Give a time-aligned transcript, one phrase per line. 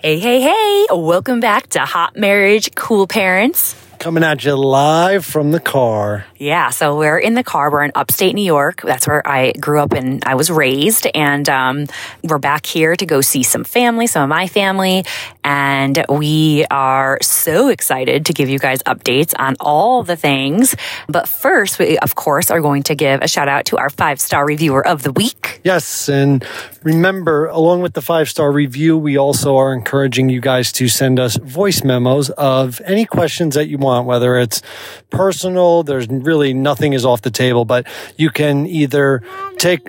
[0.00, 0.86] Hey, hey, hey.
[0.92, 3.74] Welcome back to Hot Marriage Cool Parents.
[3.98, 6.24] Coming at you live from the car.
[6.36, 7.68] Yeah, so we're in the car.
[7.68, 8.80] We're in upstate New York.
[8.82, 11.08] That's where I grew up and I was raised.
[11.16, 11.86] And um,
[12.22, 15.04] we're back here to go see some family, some of my family.
[15.42, 20.76] And we are so excited to give you guys updates on all the things.
[21.08, 24.20] But first, we, of course, are going to give a shout out to our five
[24.20, 25.60] star reviewer of the week.
[25.64, 26.08] Yes.
[26.08, 26.46] And
[26.82, 31.18] remember, along with the five star review, we also are encouraging you guys to send
[31.18, 34.62] us voice memos of any questions that you want, whether it's
[35.10, 37.86] personal, there's really nothing is off the table, but
[38.16, 39.22] you can either
[39.58, 39.88] take.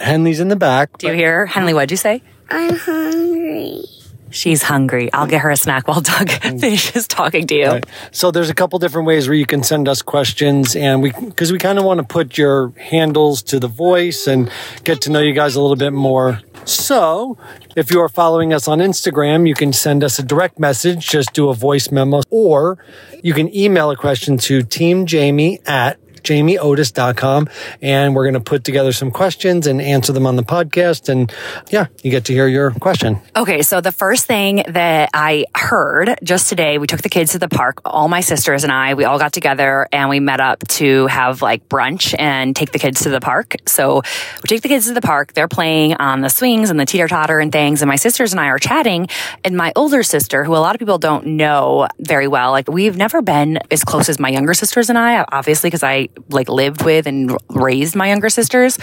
[0.00, 0.96] Henley's in the back.
[0.98, 1.44] Do you hear?
[1.46, 2.22] Henley, what'd you say?
[2.48, 3.84] I'm hungry.
[4.30, 5.12] She's hungry.
[5.12, 6.30] I'll get her a snack while Doug
[6.60, 7.66] finishes talking to you.
[7.66, 7.86] Right.
[8.12, 11.52] So there's a couple different ways where you can send us questions, and we because
[11.52, 14.50] we kind of want to put your handles to the voice and
[14.84, 16.40] get to know you guys a little bit more.
[16.64, 17.38] So
[17.76, 21.32] if you are following us on Instagram, you can send us a direct message, just
[21.32, 22.78] do a voice memo, or
[23.22, 27.48] you can email a question to teamjamie at jamieotis.com
[27.82, 31.32] and we're going to put together some questions and answer them on the podcast and
[31.70, 36.18] yeah you get to hear your question Okay, so the first thing that I heard
[36.22, 37.80] just today, we took the kids to the park.
[37.84, 41.40] All my sisters and I, we all got together and we met up to have
[41.40, 43.56] like brunch and take the kids to the park.
[43.66, 44.02] So
[44.42, 45.32] we take the kids to the park.
[45.32, 47.80] They're playing on the swings and the teeter totter and things.
[47.80, 49.08] And my sisters and I are chatting.
[49.42, 52.96] And my older sister, who a lot of people don't know very well, like we've
[52.96, 56.84] never been as close as my younger sisters and I, obviously, because I like lived
[56.84, 58.78] with and raised my younger sisters.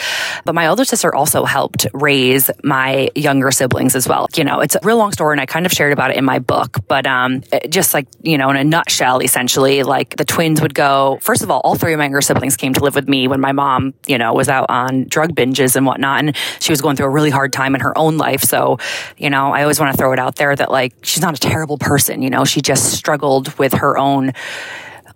[0.45, 4.27] But my older sister also helped raise my younger siblings as well.
[4.35, 6.25] You know, it's a real long story and I kind of shared about it in
[6.25, 10.61] my book, but um, just like, you know, in a nutshell, essentially, like the twins
[10.61, 13.07] would go, first of all, all three of my younger siblings came to live with
[13.07, 16.19] me when my mom, you know, was out on drug binges and whatnot.
[16.19, 18.41] And she was going through a really hard time in her own life.
[18.43, 18.77] So,
[19.17, 21.39] you know, I always want to throw it out there that like she's not a
[21.39, 24.33] terrible person, you know, she just struggled with her own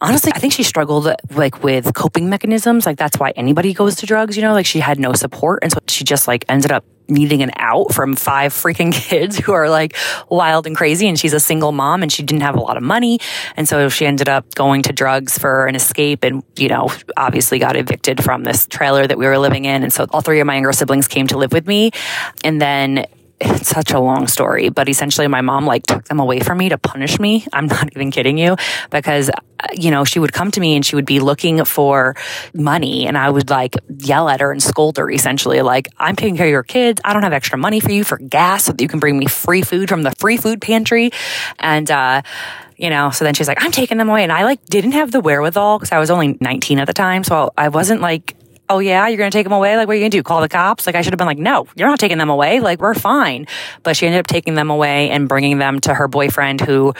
[0.02, 2.86] honestly, I think she struggled like with coping mechanisms.
[2.86, 5.60] Like that's why anybody goes to drugs, you know, like she had no support.
[5.62, 9.52] And so she just like ended up needing an out from five freaking kids who
[9.52, 9.96] are like
[10.30, 11.08] wild and crazy.
[11.08, 13.20] And she's a single mom and she didn't have a lot of money.
[13.56, 17.60] And so she ended up going to drugs for an escape and, you know, obviously
[17.60, 19.84] got evicted from this trailer that we were living in.
[19.84, 21.92] And so all three of my younger siblings came to live with me.
[22.44, 23.06] And then
[23.44, 26.70] it's such a long story, but essentially my mom like took them away from me
[26.70, 27.46] to punish me.
[27.54, 28.56] I'm not even kidding you
[28.90, 29.34] because, uh,
[29.74, 32.16] you know, she would come to me and she would be looking for
[32.54, 36.38] money and I would like yell at her and scold her essentially like, I'm taking
[36.38, 37.02] care of your kids.
[37.04, 39.26] I don't have extra money for you for gas so that you can bring me
[39.26, 41.12] free food from the free food pantry.
[41.60, 42.22] And, uh,
[42.78, 44.24] you know, so then she's like, I'm taking them away.
[44.24, 47.24] And I like didn't have the wherewithal because I was only 19 at the time.
[47.24, 48.36] So I wasn't like,
[48.72, 49.78] oh yeah, you're going to take them away?
[49.78, 50.24] Like, what are you going to do?
[50.24, 50.86] Call the cops?
[50.86, 52.60] Like, I should have been like, no, you're not taking them away.
[52.60, 53.48] Like, we're fine.
[53.84, 56.94] But she ended up taking them away and bringing them to her boyfriend who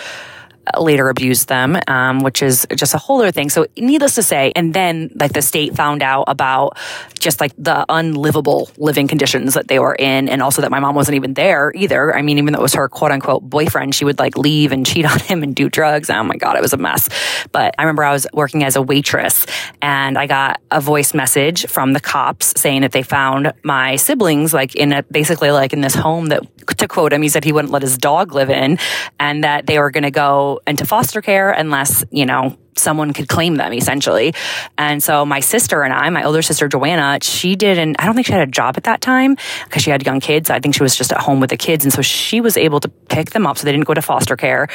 [0.80, 3.50] later abused them, um, which is just a whole other thing.
[3.50, 6.78] So, needless to say, and then like the state found out about
[7.20, 10.96] just like the unlivable living conditions that they were in, and also that my mom
[10.96, 12.16] wasn't even there either.
[12.16, 14.86] I mean, even though it was her quote unquote boyfriend, she would like leave and
[14.86, 16.10] cheat on him and do drugs.
[16.10, 17.10] Oh my God, it was a mess.
[17.52, 19.46] But I remember I was working as a waitress
[19.82, 24.54] and I got a voice message from the cops saying that they found my siblings
[24.54, 26.44] like in a basically like in this home that
[26.78, 28.78] to quote him, he said he wouldn't let his dog live in
[29.20, 33.28] and that they were going to go into foster care unless, you know, someone could
[33.28, 34.34] claim them essentially.
[34.78, 38.28] And so my sister and I, my older sister Joanna, she didn't, I don't think
[38.28, 39.36] she had a job at that time
[39.66, 40.50] because she had young kids.
[40.50, 41.84] I think she was just at home with the kids.
[41.84, 44.36] And so she was able to pick them up so they didn't go to foster
[44.36, 44.68] care.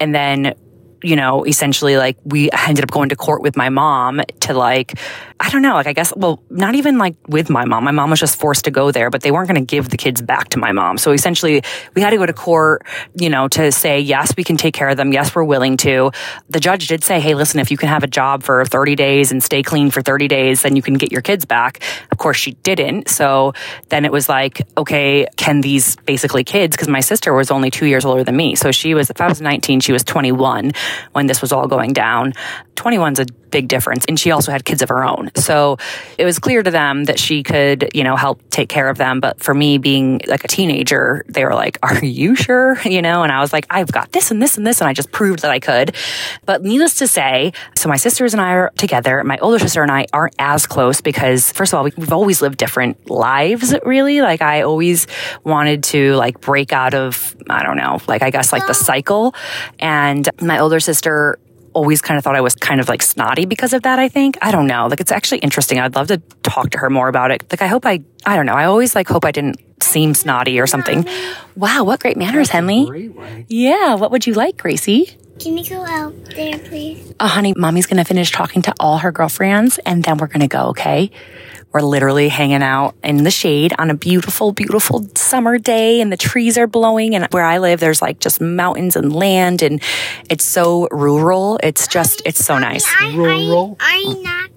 [0.00, 0.54] And then
[1.02, 4.98] you know, essentially like we ended up going to court with my mom to like,
[5.40, 7.84] I don't know, like I guess, well, not even like with my mom.
[7.84, 9.96] My mom was just forced to go there, but they weren't going to give the
[9.96, 10.98] kids back to my mom.
[10.98, 11.62] So essentially
[11.94, 12.86] we had to go to court,
[13.18, 15.12] you know, to say, yes, we can take care of them.
[15.12, 16.12] Yes, we're willing to.
[16.48, 19.32] The judge did say, hey, listen, if you can have a job for 30 days
[19.32, 21.82] and stay clean for 30 days, then you can get your kids back.
[22.10, 23.08] Of course, she didn't.
[23.08, 23.54] So
[23.88, 27.86] then it was like, okay, can these basically kids, because my sister was only two
[27.86, 28.54] years older than me.
[28.54, 30.72] So she was, if I was 19, she was 21
[31.12, 32.32] when this was all going down.
[32.76, 34.04] 21's a big difference.
[34.08, 35.30] And she also had kids of her own.
[35.36, 35.76] So
[36.18, 39.20] it was clear to them that she could, you know, help take care of them.
[39.20, 42.76] But for me being like a teenager, they were like, are you sure?
[42.92, 44.80] You know, and I was like, I've got this and this and this.
[44.80, 45.94] And I just proved that I could.
[46.44, 49.22] But needless to say, so my sisters and I are together.
[49.24, 52.42] My older sister and I aren't as close because first of all, we- we've always
[52.42, 54.20] lived different lives, really.
[54.20, 55.06] Like I always
[55.44, 59.34] wanted to like break out of, I don't know, like I guess like the cycle.
[59.78, 61.38] And my older sister
[61.72, 64.38] always kind of thought I was kind of like snotty because of that, I think.
[64.42, 64.86] I don't know.
[64.86, 65.78] Like it's actually interesting.
[65.78, 67.44] I'd love to talk to her more about it.
[67.50, 68.54] Like I hope I I don't know.
[68.54, 71.06] I always like hope I didn't seem snotty or something.
[71.56, 73.12] Wow, what great manners, Henley.
[73.48, 75.16] Yeah, what would you like, Gracie?
[75.38, 77.12] Can you go out there, please?
[77.18, 80.40] Oh, honey, mommy's going to finish talking to all her girlfriends and then we're going
[80.40, 81.10] to go, okay?
[81.72, 86.16] We're literally hanging out in the shade on a beautiful, beautiful summer day and the
[86.16, 87.14] trees are blowing.
[87.14, 89.82] And where I live, there's like just mountains and land and
[90.28, 91.58] it's so rural.
[91.62, 92.86] It's just, it's so nice.
[93.00, 93.76] Are, Rural.
[93.80, 94.50] Are you, are you not,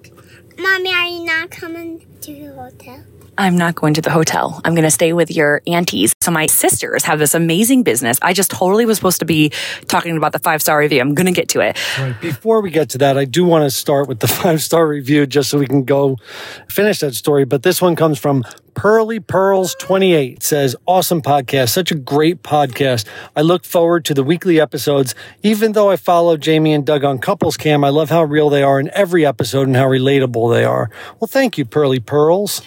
[0.58, 0.92] mommy?
[0.92, 3.04] Are you not coming to the hotel?
[3.38, 4.60] I'm not going to the hotel.
[4.64, 6.14] I'm going to stay with your aunties.
[6.20, 8.18] So my sisters have this amazing business.
[8.22, 9.52] I just totally was supposed to be
[9.88, 11.00] talking about the five star review.
[11.00, 11.78] I'm going to get to it.
[11.98, 12.20] Right.
[12.20, 15.26] Before we get to that, I do want to start with the five star review
[15.26, 16.16] just so we can go
[16.68, 17.44] finish that story.
[17.44, 18.44] But this one comes from
[18.74, 21.70] Pearly Pearls 28 says, awesome podcast.
[21.70, 23.06] Such a great podcast.
[23.34, 25.14] I look forward to the weekly episodes.
[25.42, 28.62] Even though I follow Jamie and Doug on Couples Cam, I love how real they
[28.62, 30.90] are in every episode and how relatable they are.
[31.18, 32.60] Well, thank you, Pearly Pearls.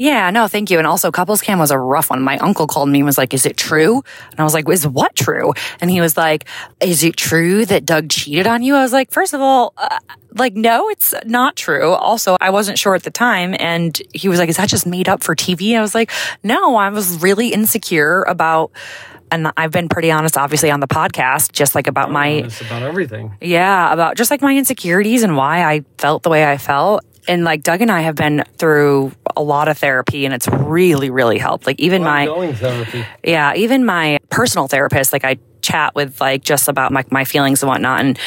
[0.00, 0.78] Yeah, no, thank you.
[0.78, 2.22] And also, couples cam was a rough one.
[2.22, 4.86] My uncle called me and was like, "Is it true?" And I was like, "Is
[4.86, 6.46] what true?" And he was like,
[6.80, 9.98] "Is it true that Doug cheated on you?" I was like, first of all, uh,
[10.32, 11.90] like, no, it's not true.
[11.92, 15.06] Also, I wasn't sure at the time, and he was like, "Is that just made
[15.06, 16.10] up for TV?" I was like,
[16.42, 18.70] "No, I was really insecure about."
[19.32, 23.36] And I've been pretty honest, obviously, on the podcast, just like about my about everything.
[23.42, 27.04] yeah, about just like my insecurities and why I felt the way I felt.
[27.28, 31.10] And like Doug and I have been through a lot of therapy and it's really,
[31.10, 31.66] really helped.
[31.66, 33.04] Like even my, Ongoing therapy.
[33.22, 37.62] yeah, even my personal therapist, like I chat with like just about my, my feelings
[37.62, 38.00] and whatnot.
[38.00, 38.18] And,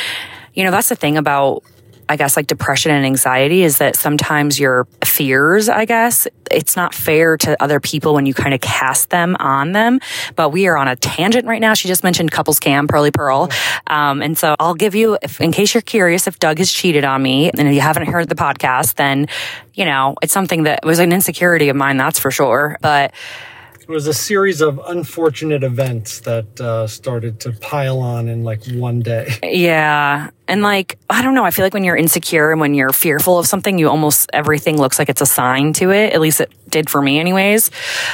[0.54, 1.64] you know, that's the thing about,
[2.10, 6.94] I guess, like depression and anxiety is that sometimes your fears, I guess, it's not
[6.94, 10.00] fair to other people when you kind of cast them on them.
[10.36, 11.74] But we are on a tangent right now.
[11.74, 13.50] She just mentioned couples cam, Pearly Pearl.
[13.88, 17.04] Um, and so I'll give you, if, in case you're curious, if Doug has cheated
[17.04, 19.28] on me and if you haven't heard the podcast, then,
[19.74, 22.78] you know, it's something that was an insecurity of mine, that's for sure.
[22.82, 23.14] But,
[23.82, 28.64] It was a series of unfortunate events that uh, started to pile on in like
[28.68, 29.28] one day.
[29.44, 30.30] Yeah.
[30.48, 31.46] And like, I don't know.
[31.46, 34.78] I feel like when you're insecure and when you're fearful of something, you almost everything
[34.78, 36.14] looks like it's a sign to it.
[36.14, 37.72] At least it did for me, anyways.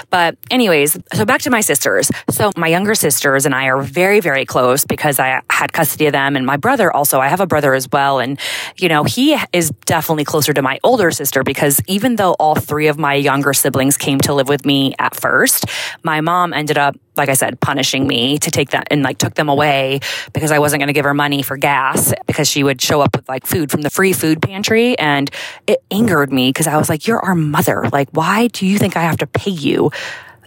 [0.09, 2.11] But, anyways, so back to my sisters.
[2.29, 6.13] So, my younger sisters and I are very, very close because I had custody of
[6.13, 6.35] them.
[6.35, 8.19] And my brother also, I have a brother as well.
[8.19, 8.39] And,
[8.77, 12.87] you know, he is definitely closer to my older sister because even though all three
[12.87, 15.65] of my younger siblings came to live with me at first,
[16.03, 19.35] my mom ended up like I said, punishing me to take that and like took
[19.35, 19.99] them away
[20.33, 23.15] because I wasn't going to give her money for gas because she would show up
[23.15, 24.97] with like food from the free food pantry.
[24.97, 25.29] And
[25.67, 27.83] it angered me because I was like, you're our mother.
[27.91, 29.91] Like, why do you think I have to pay you?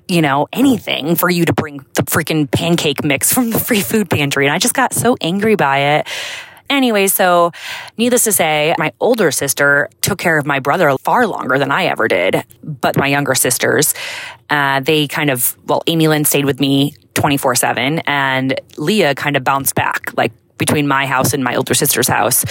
[0.08, 4.10] You know, anything for you to bring the freaking pancake mix from the free food
[4.10, 4.46] pantry.
[4.46, 6.08] And I just got so angry by it.
[6.72, 7.52] Anyway, so
[7.98, 11.84] needless to say, my older sister took care of my brother far longer than I
[11.84, 12.44] ever did.
[12.64, 13.94] But my younger sisters,
[14.48, 19.36] uh, they kind of, well, Amy Lynn stayed with me 24 7, and Leah kind
[19.36, 22.42] of bounced back, like between my house and my older sister's house,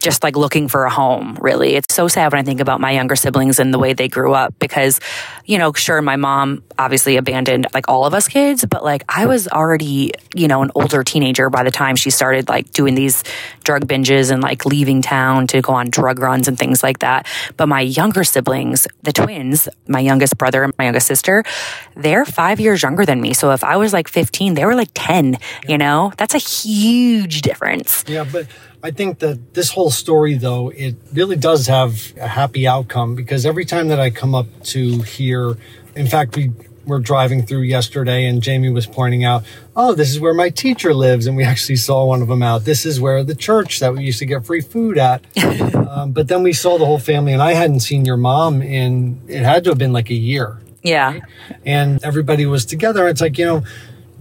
[0.00, 1.74] just like looking for a home, really.
[1.74, 4.34] It's so sad when I think about my younger siblings and the way they grew
[4.34, 5.00] up because,
[5.44, 9.26] you know, sure, my mom obviously abandoned like all of us kids, but like I
[9.26, 13.24] was already, you know, an older teenager by the time she started like doing these
[13.64, 17.26] drug binges and like leaving town to go on drug runs and things like that.
[17.56, 21.42] But my younger siblings, the twins, my youngest brother and my youngest sister,
[21.94, 23.32] they're five years younger than me.
[23.32, 25.38] So if I was like 15, they were like 10,
[25.68, 28.04] you know, that's a huge difference.
[28.06, 28.46] Yeah, but
[28.82, 33.44] I think that this whole story, though, it really does have a happy outcome because
[33.44, 35.56] every time that I come up to here,
[35.94, 36.52] in fact, we
[36.86, 39.42] were driving through yesterday and Jamie was pointing out,
[39.74, 41.26] oh, this is where my teacher lives.
[41.26, 42.64] And we actually saw one of them out.
[42.64, 45.24] This is where the church that we used to get free food at.
[45.74, 49.20] um, but then we saw the whole family, and I hadn't seen your mom in,
[49.26, 51.18] it had to have been like a year Yeah.
[51.64, 53.08] and everybody was together.
[53.08, 53.64] It's like, you know,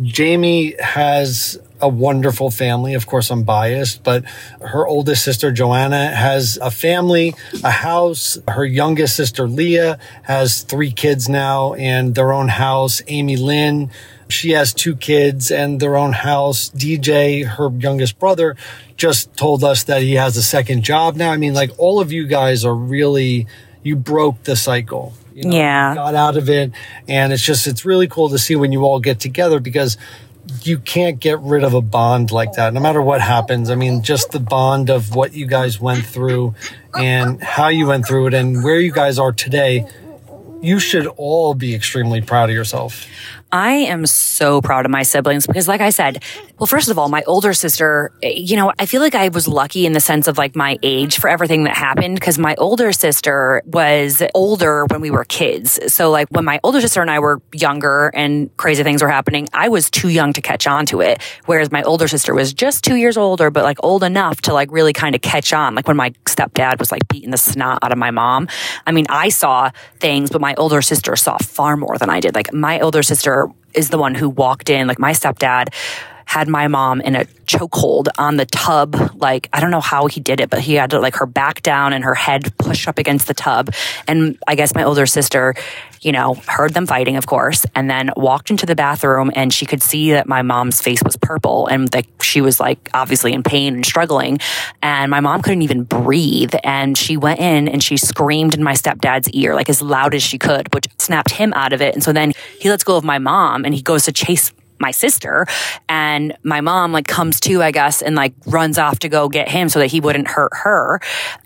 [0.01, 2.93] Jamie has a wonderful family.
[2.93, 4.23] Of course, I'm biased, but
[4.61, 8.37] her oldest sister, Joanna, has a family, a house.
[8.47, 13.01] Her youngest sister, Leah, has three kids now and their own house.
[13.07, 13.91] Amy Lynn,
[14.29, 16.69] she has two kids and their own house.
[16.69, 18.55] DJ, her youngest brother,
[18.95, 21.31] just told us that he has a second job now.
[21.31, 23.47] I mean, like all of you guys are really,
[23.83, 25.13] you broke the cycle.
[25.33, 25.95] You know, Yeah.
[25.95, 26.71] got out of it.
[27.09, 29.97] And it's just, it's really cool to see when you all get together because
[30.63, 33.69] you can't get rid of a bond like that, no matter what happens.
[33.69, 36.55] I mean, just the bond of what you guys went through
[36.97, 39.87] and how you went through it and where you guys are today.
[40.61, 43.05] You should all be extremely proud of yourself.
[43.51, 46.23] I am so proud of my siblings because, like I said,
[46.57, 49.85] well, first of all, my older sister, you know, I feel like I was lucky
[49.85, 53.61] in the sense of like my age for everything that happened because my older sister
[53.65, 55.79] was older when we were kids.
[55.93, 59.47] So, like, when my older sister and I were younger and crazy things were happening,
[59.53, 61.21] I was too young to catch on to it.
[61.45, 64.71] Whereas my older sister was just two years older, but like old enough to like
[64.71, 65.75] really kind of catch on.
[65.75, 68.47] Like when my stepdad was like beating the snot out of my mom.
[68.85, 72.35] I mean, I saw things, but my older sister saw far more than I did.
[72.35, 73.34] Like my older sister
[73.73, 75.73] is the one who walked in, like my stepdad
[76.25, 78.95] had my mom in a chokehold on the tub.
[79.15, 81.61] Like, I don't know how he did it, but he had to like her back
[81.61, 83.73] down and her head pushed up against the tub.
[84.07, 85.55] And I guess my older sister,
[86.01, 89.65] you know, heard them fighting, of course, and then walked into the bathroom and she
[89.65, 93.43] could see that my mom's face was purple and like she was like obviously in
[93.43, 94.39] pain and struggling.
[94.81, 96.53] And my mom couldn't even breathe.
[96.63, 100.23] And she went in and she screamed in my stepdad's ear, like as loud as
[100.23, 101.93] she could, which snapped him out of it.
[101.93, 104.91] And so then he lets go of my mom and he goes to chase my
[104.91, 105.45] sister
[105.87, 109.47] and my mom like comes to i guess and like runs off to go get
[109.49, 110.99] him so that he wouldn't hurt her.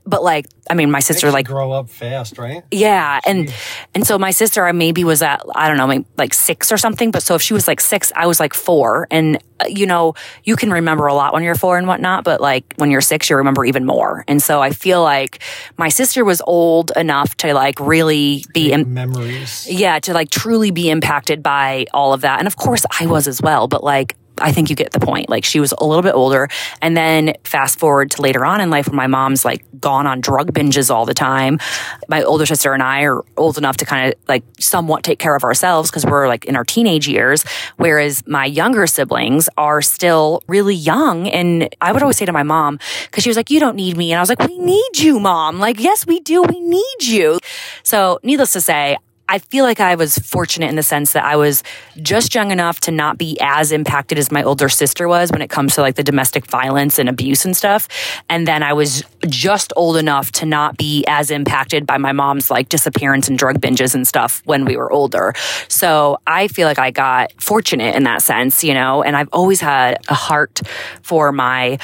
[0.05, 2.63] But like i mean my sister like grow up fast right?
[2.71, 3.53] Yeah and
[3.95, 6.77] and so my sister I maybe was at i don't know maybe like six or
[6.77, 9.07] something but so if she was like six i was like four.
[9.11, 12.39] And uh, you know you can remember a lot when you're four and whatnot but
[12.39, 14.23] like when you're six you remember even more.
[14.27, 15.39] And so i feel like
[15.77, 19.67] my sister was old enough to like really be in memories.
[19.69, 22.39] yeah to like truly be impacted by all of that.
[22.39, 25.29] And of course i was as well but like I think you get the point.
[25.29, 26.47] Like she was a little bit older.
[26.81, 30.21] And then fast forward to later on in life when my mom's like gone on
[30.21, 31.59] drug binges all the time.
[32.07, 35.35] My older sister and I are old enough to kind of like somewhat take care
[35.35, 37.43] of ourselves because we're like in our teenage years.
[37.77, 41.27] Whereas my younger siblings are still really young.
[41.27, 43.97] And I would always say to my mom, because she was like, you don't need
[43.97, 44.11] me.
[44.11, 45.59] And I was like, we need you, mom.
[45.59, 46.41] Like, yes, we do.
[46.43, 47.39] We need you.
[47.83, 48.97] So needless to say,
[49.29, 51.63] I feel like I was fortunate in the sense that I was
[52.01, 55.51] just young enough to not be as impacted as my older sister was when it
[55.51, 57.87] comes to like the domestic violence and abuse and stuff.
[58.27, 62.49] And then I was just old enough to not be as impacted by my mom's
[62.49, 65.35] like disappearance and drug binges and stuff when we were older.
[65.67, 69.61] So I feel like I got fortunate in that sense, you know, and I've always
[69.61, 70.59] had a heart
[71.03, 71.77] for my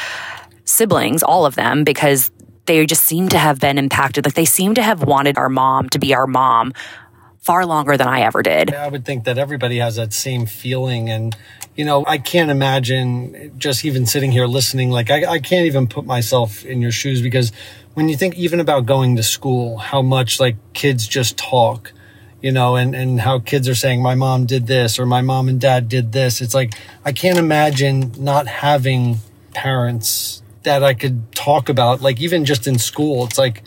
[0.64, 2.32] siblings, all of them, because
[2.66, 4.26] they just seem to have been impacted.
[4.26, 6.74] Like they seem to have wanted our mom to be our mom
[7.46, 8.74] far longer than I ever did.
[8.74, 11.12] I would think that everybody has that same feeling.
[11.12, 11.38] And,
[11.76, 14.90] you know, I can't imagine just even sitting here listening.
[14.90, 17.52] Like, I, I can't even put myself in your shoes because
[17.94, 21.94] when you think even about going to school, how much like kids just talk,
[22.42, 25.48] you know, and, and how kids are saying, my mom did this or my mom
[25.48, 26.42] and dad did this.
[26.42, 26.74] It's like,
[27.06, 29.18] I can't imagine not having
[29.54, 33.26] parents that I could talk about, like, even just in school.
[33.26, 33.62] It's like,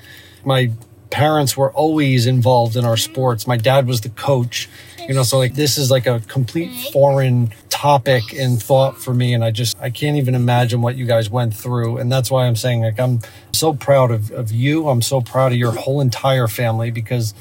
[0.45, 0.73] my
[1.11, 3.47] parents were always involved in our sports.
[3.47, 4.69] My dad was the coach,
[5.09, 9.35] you know, so like this is like a complete foreign topic and thought for me.
[9.35, 11.99] And I just, I can't even imagine what you guys went through.
[11.99, 13.21] And that's why I'm saying like, I'm
[13.53, 14.88] so proud of, of you.
[14.88, 17.35] I'm so proud of your whole entire family because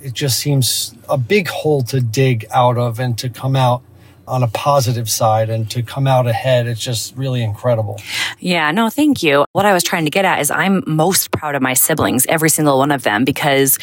[0.00, 3.82] it just seems a big hole to dig out of and to come out
[4.26, 8.00] on a positive side and to come out ahead it's just really incredible.
[8.38, 9.44] Yeah no thank you.
[9.52, 12.50] What i was trying to get at is i'm most proud of my siblings every
[12.50, 13.78] single one of them because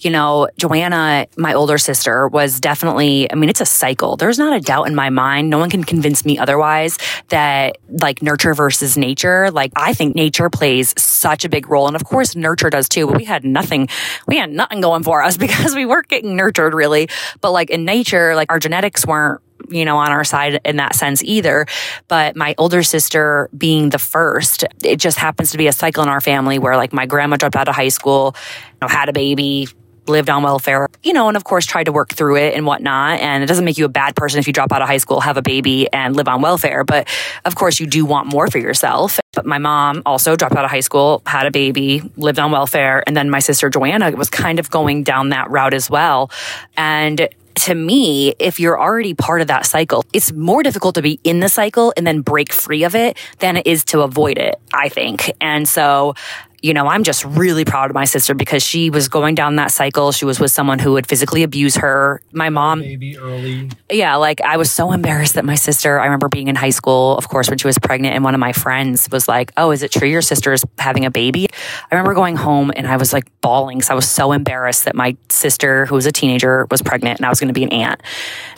[0.00, 4.16] you know joanna my older sister was definitely i mean it's a cycle.
[4.16, 5.50] There's not a doubt in my mind.
[5.50, 9.50] No one can convince me otherwise that like nurture versus nature.
[9.50, 13.06] Like i think nature plays such a big role and of course nurture does too
[13.06, 13.88] but we had nothing
[14.26, 17.08] we had nothing going for us because we weren't getting nurtured really.
[17.40, 20.94] But like in nature like our genetics weren't you know, on our side in that
[20.94, 21.66] sense either.
[22.08, 26.08] But my older sister being the first, it just happens to be a cycle in
[26.08, 28.34] our family where like my grandma dropped out of high school,
[28.72, 29.68] you know, had a baby,
[30.10, 33.20] lived on welfare, you know, and of course tried to work through it and whatnot.
[33.20, 35.20] And it doesn't make you a bad person if you drop out of high school,
[35.20, 36.84] have a baby, and live on welfare.
[36.84, 37.08] But
[37.44, 39.20] of course, you do want more for yourself.
[39.32, 43.04] But my mom also dropped out of high school, had a baby, lived on welfare.
[43.06, 46.30] And then my sister Joanna was kind of going down that route as well.
[46.76, 47.28] And
[47.60, 51.40] to me, if you're already part of that cycle, it's more difficult to be in
[51.40, 54.88] the cycle and then break free of it than it is to avoid it, I
[54.88, 55.30] think.
[55.40, 56.14] And so
[56.62, 59.70] you know, I'm just really proud of my sister because she was going down that
[59.70, 60.12] cycle.
[60.12, 62.20] She was with someone who would physically abuse her.
[62.32, 63.70] My mom, maybe early.
[63.90, 67.16] Yeah, like I was so embarrassed that my sister, I remember being in high school,
[67.16, 69.82] of course, when she was pregnant, and one of my friends was like, Oh, is
[69.82, 71.48] it true your sister is having a baby?
[71.90, 74.94] I remember going home and I was like bawling because I was so embarrassed that
[74.94, 77.72] my sister, who was a teenager, was pregnant and I was going to be an
[77.72, 78.02] aunt.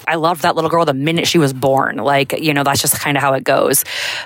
[0.08, 1.96] I loved that little girl the minute she was born.
[1.98, 3.84] Like, you know, that's just kind of how it goes.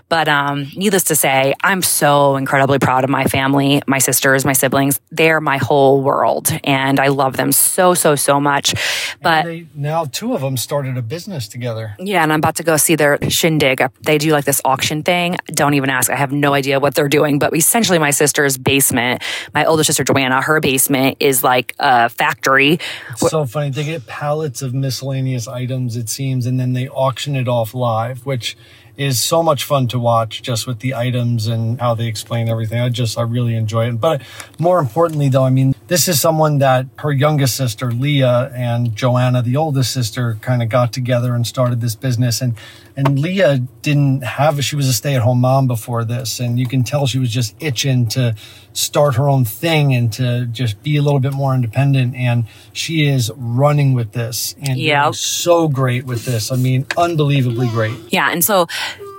[0.09, 4.45] But um, needless to say, I'm so incredibly proud of my family family, my sisters,
[4.45, 6.51] my siblings, they're my whole world.
[6.65, 8.75] And I love them so, so, so much.
[9.23, 11.95] But they, now two of them started a business together.
[11.99, 13.83] Yeah, and I'm about to go see their shindig.
[14.03, 15.37] They do like this auction thing.
[15.47, 16.11] Don't even ask.
[16.11, 19.23] I have no idea what they're doing, but essentially my sister's basement,
[19.55, 22.79] my older sister Joanna, her basement is like a factory.
[23.11, 23.71] It's so funny.
[23.71, 28.25] They get pallets of miscellaneous items, it seems, and then they auction it off live,
[28.25, 28.57] which
[28.97, 32.81] is so much fun to watch just with the items and how they explain everything.
[32.81, 34.01] I just, I really enjoy it.
[34.01, 34.23] But
[34.59, 39.43] more importantly, though, I mean, this is someone that her youngest sister, Leah, and Joanna,
[39.43, 42.41] the oldest sister, kind of got together and started this business.
[42.41, 42.57] And,
[42.97, 46.41] and Leah didn't have, she was a stay at home mom before this.
[46.41, 48.35] And you can tell she was just itching to
[48.73, 52.17] start her own thing and to just be a little bit more independent.
[52.17, 55.11] And she is running with this and yeah.
[55.13, 56.51] so great with this.
[56.51, 57.97] I mean, unbelievably great.
[58.09, 58.31] Yeah.
[58.33, 58.67] And so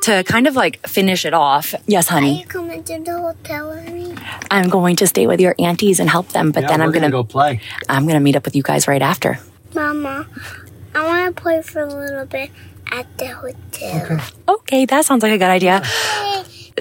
[0.04, 1.74] to kind of like finish it off.
[1.88, 2.27] Yes, honey.
[2.27, 2.42] Are honey.
[2.42, 4.16] you coming to the hotel with me?
[4.51, 6.94] I'm going to stay with your aunties and help them, but Yeah, then I'm we're
[6.94, 7.62] gonna, go play.
[7.89, 9.39] I'm gonna meet up with you guys right after.
[9.75, 10.27] Mama,
[10.96, 12.50] I want to play for a little bit
[12.92, 14.20] at the hotel.
[14.48, 15.84] Okay, that sounds like a good idea.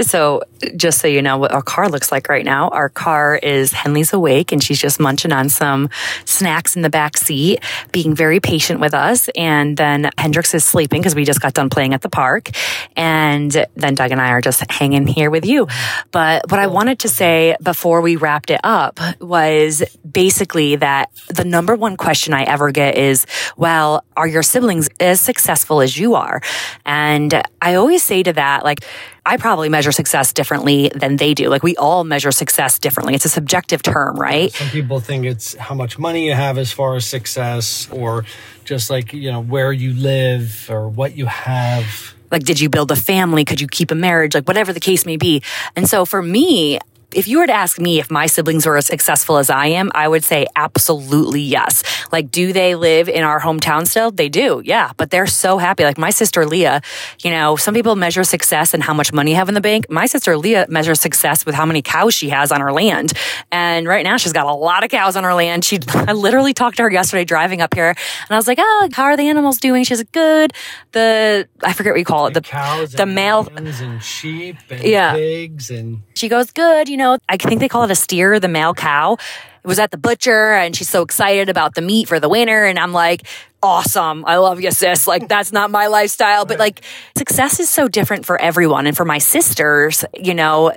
[0.03, 0.43] So,
[0.77, 4.13] just so you know what our car looks like right now, our car is Henley's
[4.13, 5.91] awake and she's just munching on some
[6.25, 7.61] snacks in the back seat,
[7.93, 9.29] being very patient with us.
[9.37, 12.51] And then Hendrix is sleeping because we just got done playing at the park.
[12.97, 15.67] And then Doug and I are just hanging here with you.
[16.11, 21.45] But what I wanted to say before we wrapped it up was basically that the
[21.45, 23.27] number one question I ever get is,
[23.57, 26.41] well, are your siblings as successful as you are?
[26.85, 28.81] And I always say to that, like,
[29.27, 31.49] I probably measure success differently than they do.
[31.49, 33.15] Like we all measure success differently.
[33.17, 34.53] It's a subjective term, right?
[34.53, 38.25] Some people think it's how much money you have as far as success, or
[38.65, 42.15] just like, you know, where you live or what you have.
[42.31, 43.45] Like, did you build a family?
[43.45, 44.35] Could you keep a marriage?
[44.35, 45.43] Like, whatever the case may be.
[45.75, 46.79] And so for me,
[47.17, 49.91] if you were to ask me if my siblings were as successful as I am,
[49.95, 51.83] I would say absolutely yes.
[52.13, 54.11] Like, do they live in our hometown still?
[54.11, 54.93] They do, yeah.
[54.97, 55.85] But they're so happy.
[55.85, 56.83] Like my sister Leah,
[57.23, 59.87] you know, some people measure success and how much money you have in the bank.
[59.91, 63.13] My sister Leah measures success with how many cows she has on her land.
[63.51, 65.65] And right now she's got a lot of cows on her land.
[65.65, 68.89] She, I literally talked to her yesterday driving up here and I was like, oh,
[68.93, 69.85] how are the animals doing?
[69.85, 70.53] She's like, good.
[70.93, 72.35] The, I forget what you call it.
[72.35, 75.15] The, cows, the male, and sheep and Yeah.
[75.15, 76.89] pigs and she goes, good.
[76.89, 79.15] You know, I think they call it a steer, the male cow.
[79.15, 82.65] It was at the butcher and she's so excited about the meat for the winter.
[82.65, 83.27] And I'm like,
[83.63, 84.25] awesome.
[84.25, 85.07] I love you, sis.
[85.07, 86.47] Like, that's not my lifestyle.
[86.47, 86.83] But like,
[87.17, 88.87] success is so different for everyone.
[88.87, 90.73] And for my sisters, you know,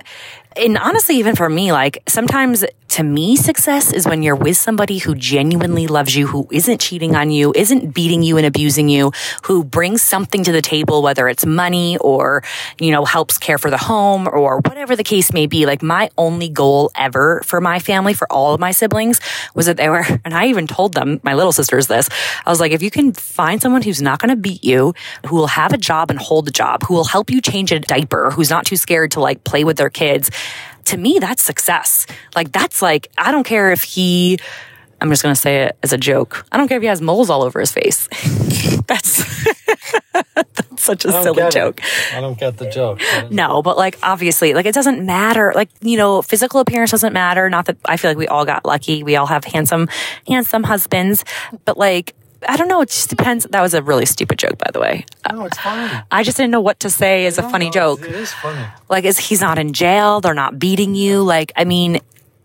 [0.60, 4.98] and honestly, even for me, like sometimes to me, success is when you're with somebody
[4.98, 9.12] who genuinely loves you, who isn't cheating on you, isn't beating you and abusing you,
[9.44, 12.42] who brings something to the table, whether it's money or,
[12.80, 15.66] you know, helps care for the home or whatever the case may be.
[15.66, 19.20] Like my only goal ever for my family, for all of my siblings
[19.54, 22.08] was that they were, and I even told them, my little sisters this,
[22.44, 24.94] I was like, if you can find someone who's not going to beat you,
[25.28, 27.78] who will have a job and hold a job, who will help you change a
[27.78, 30.28] diaper, who's not too scared to like play with their kids,
[30.90, 32.06] to me, that's success.
[32.34, 34.38] Like, that's like, I don't care if he,
[35.00, 36.44] I'm just going to say it as a joke.
[36.52, 38.08] I don't care if he has moles all over his face.
[38.86, 39.24] that's,
[40.34, 41.52] that's such a silly get it.
[41.52, 41.80] joke.
[42.14, 43.00] I don't get the joke.
[43.30, 45.52] No, but like obviously, like it doesn't matter.
[45.54, 47.48] Like, you know, physical appearance doesn't matter.
[47.48, 49.02] Not that I feel like we all got lucky.
[49.02, 49.88] We all have handsome,
[50.26, 51.24] handsome husbands.
[51.64, 52.14] But like,
[52.48, 52.80] I don't know.
[52.80, 53.44] It just depends.
[53.50, 55.04] That was a really stupid joke, by the way.
[55.30, 56.04] No, it's fine.
[56.10, 58.02] I just didn't know what to say as a funny No, joke.
[58.02, 58.66] It is funny.
[58.88, 60.20] Like, is he's not in jail?
[60.20, 61.22] They're not beating you.
[61.22, 62.00] Like, I mean,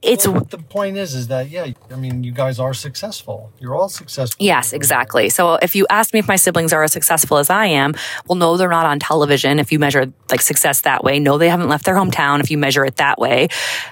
[0.05, 3.51] it's Well, the point is, is that yeah, I mean, you guys are successful.
[3.59, 4.45] You're all successful.
[4.45, 5.29] Yes, exactly.
[5.29, 7.93] So if you ask me if my siblings are as successful as I am,
[8.27, 9.59] well, no, they're not on television.
[9.59, 12.39] If you measure like success that way, no, they haven't left their hometown.
[12.39, 13.47] If you measure it that way,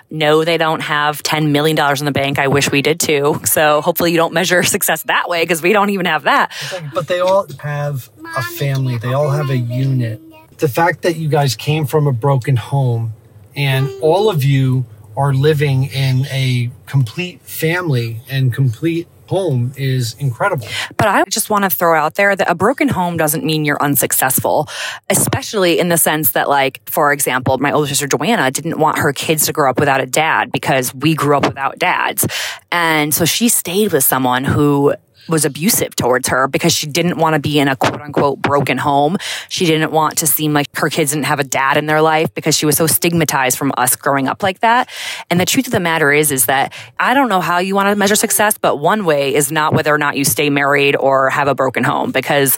[0.09, 2.39] no, they don't have $10 million in the bank.
[2.39, 3.41] I wish we did too.
[3.45, 6.51] So hopefully you don't measure success that way because we don't even have that.
[6.71, 8.97] Like- but they all have a family.
[8.97, 10.21] They all have a unit.
[10.59, 13.13] The fact that you guys came from a broken home
[13.55, 20.67] and all of you are living in a complete family and complete home is incredible.
[20.97, 23.81] But I just want to throw out there that a broken home doesn't mean you're
[23.81, 24.67] unsuccessful,
[25.09, 29.13] especially in the sense that, like, for example, my older sister Joanna didn't want her
[29.13, 32.27] kids to grow up without a dad because we grew up without dads.
[32.71, 34.93] And so she stayed with someone who
[35.27, 38.77] was abusive towards her because she didn't want to be in a quote unquote broken
[38.77, 39.17] home.
[39.49, 42.33] She didn't want to seem like her kids didn't have a dad in their life
[42.33, 44.89] because she was so stigmatized from us growing up like that.
[45.29, 47.89] And the truth of the matter is, is that I don't know how you want
[47.89, 51.29] to measure success, but one way is not whether or not you stay married or
[51.29, 52.57] have a broken home because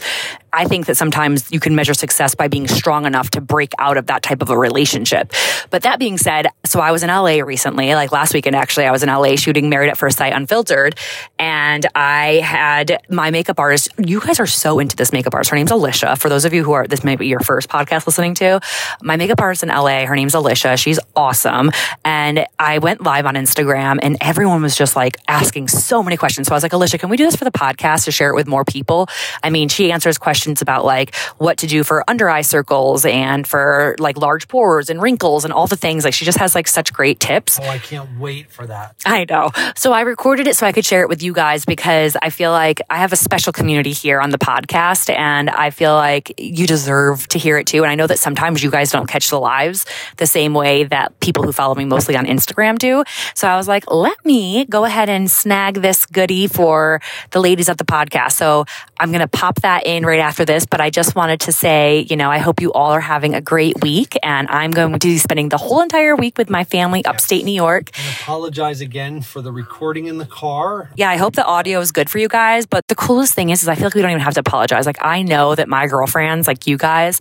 [0.56, 3.98] I think that sometimes you can measure success by being strong enough to break out
[3.98, 5.34] of that type of a relationship.
[5.70, 8.92] But that being said, so I was in LA recently, like last weekend actually, I
[8.92, 10.98] was in LA shooting Married at First Sight Unfiltered.
[11.38, 13.90] And I had my makeup artist.
[13.98, 15.52] You guys are so into this makeup artist.
[15.52, 16.16] Her name's Alicia.
[16.16, 18.60] For those of you who are, this may be your first podcast listening to,
[19.02, 20.78] my makeup artist in LA, her name's Alicia.
[20.78, 21.72] She's awesome.
[22.04, 26.48] And I went live on Instagram and everyone was just like asking so many questions.
[26.48, 28.36] So I was like, Alicia, can we do this for the podcast to share it
[28.36, 29.08] with more people?
[29.44, 33.06] I mean, she answers questions questions about like what to do for under eye circles
[33.06, 36.04] and for like large pores and wrinkles and all the things.
[36.04, 37.60] Like she just has like such great tips.
[37.60, 38.96] Oh, I can't wait for that.
[39.06, 39.52] I know.
[39.76, 42.45] So I recorded it so I could share it with you guys because I feel
[42.52, 46.68] like I have a special community here on the podcast and I feel like you
[46.68, 47.84] deserve to hear it too.
[47.84, 49.86] And I know that sometimes you guys don't catch the lives
[50.18, 53.04] the same way that people who follow me mostly on Instagram do.
[53.34, 57.70] So I was like, let me go ahead and snag this goodie for the ladies
[57.70, 58.34] at the podcast.
[58.34, 58.66] So
[59.00, 62.06] I'm going to pop that in right after this, but I just wanted to say,
[62.10, 64.18] you know, I hope you all are having a great week.
[64.24, 67.54] And I'm going to be spending the whole entire week with my family upstate New
[67.54, 67.90] York.
[67.98, 70.92] And apologize again for the recording in the car.
[70.96, 72.35] Yeah, I hope the audio is good for you guys.
[72.70, 74.86] But the coolest thing is, is I feel like we don't even have to apologize.
[74.86, 77.20] Like, I know that my girlfriends, like you guys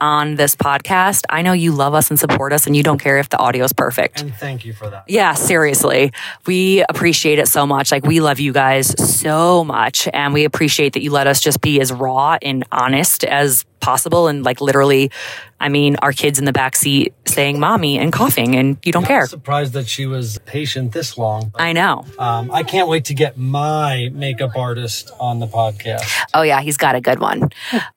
[0.00, 3.18] on this podcast, I know you love us and support us, and you don't care
[3.18, 4.20] if the audio is perfect.
[4.20, 5.04] And thank you for that.
[5.08, 6.12] Yeah, seriously.
[6.46, 7.92] We appreciate it so much.
[7.92, 10.08] Like, we love you guys so much.
[10.12, 14.26] And we appreciate that you let us just be as raw and honest as possible
[14.26, 15.12] and like literally
[15.60, 19.04] i mean our kids in the back seat saying mommy and coughing and you don't
[19.04, 23.04] I'm care surprised that she was patient this long i know um, i can't wait
[23.06, 27.50] to get my makeup artist on the podcast oh yeah he's got a good one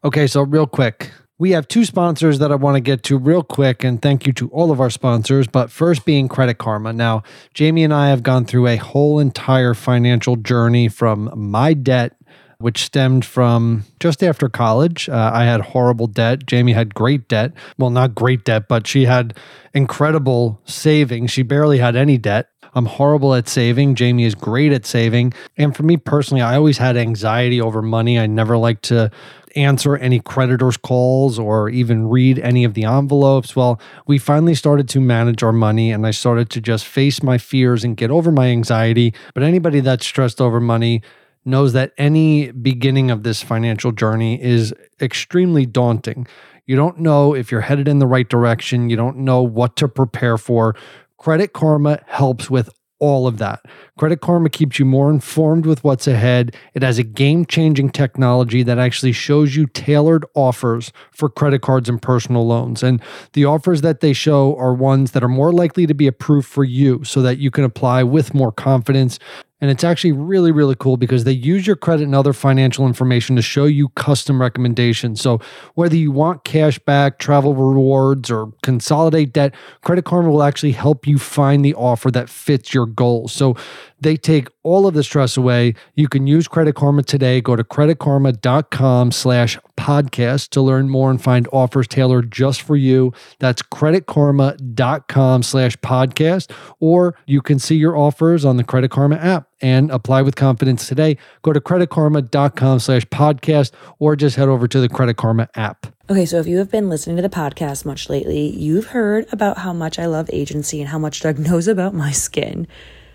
[0.04, 3.43] okay so real quick we have two sponsors that I want to get to real
[3.43, 5.48] quick, and thank you to all of our sponsors.
[5.48, 6.91] But first, being Credit Karma.
[6.91, 12.17] Now, Jamie and I have gone through a whole entire financial journey from my debt
[12.60, 15.08] which stemmed from just after college.
[15.08, 16.45] Uh, I had horrible debt.
[16.45, 17.54] Jamie had great debt.
[17.78, 19.34] Well, not great debt, but she had
[19.74, 21.32] incredible savings.
[21.32, 22.50] She barely had any debt.
[22.74, 23.95] I'm horrible at saving.
[23.95, 25.34] Jamie is great at saving.
[25.58, 28.19] And for me personally, I always had anxiety over money.
[28.19, 29.10] I never liked to
[29.56, 33.56] answer any creditors' calls or even read any of the envelopes.
[33.56, 37.38] Well, we finally started to manage our money and I started to just face my
[37.38, 39.13] fears and get over my anxiety.
[39.34, 41.02] But anybody that's stressed over money,
[41.45, 46.28] knows that any beginning of this financial journey is extremely daunting.
[46.65, 49.88] You don't know if you're headed in the right direction, you don't know what to
[49.88, 50.75] prepare for.
[51.17, 53.62] Credit Karma helps with all of that.
[53.97, 56.56] Credit Karma keeps you more informed with what's ahead.
[56.73, 61.89] It has a game changing technology that actually shows you tailored offers for credit cards
[61.89, 62.84] and personal loans.
[62.84, 63.02] And
[63.34, 66.63] the offers that they show are ones that are more likely to be approved for
[66.63, 69.17] you so that you can apply with more confidence.
[69.62, 73.36] And it's actually really, really cool because they use your credit and other financial information
[73.36, 75.19] to show you custom recommendations.
[75.19, 75.41] So,
[75.76, 81.06] whether you want cash back, travel rewards, or consolidate debt, Credit Karma will actually help
[81.06, 83.34] you find the offer that fits your goals.
[83.34, 83.58] So,
[84.01, 85.75] they take all of the stress away.
[85.95, 87.41] You can use Credit Karma today.
[87.41, 93.13] Go to creditkarma.com slash podcast to learn more and find offers tailored just for you.
[93.39, 96.51] That's creditkarma.com slash podcast.
[96.79, 100.88] Or you can see your offers on the Credit Karma app and apply with confidence
[100.88, 101.17] today.
[101.41, 105.88] Go to creditkarma.com slash podcast or just head over to the Credit Karma app.
[106.09, 109.59] Okay, so if you have been listening to the podcast much lately, you've heard about
[109.59, 112.67] how much I love agency and how much Doug knows about my skin.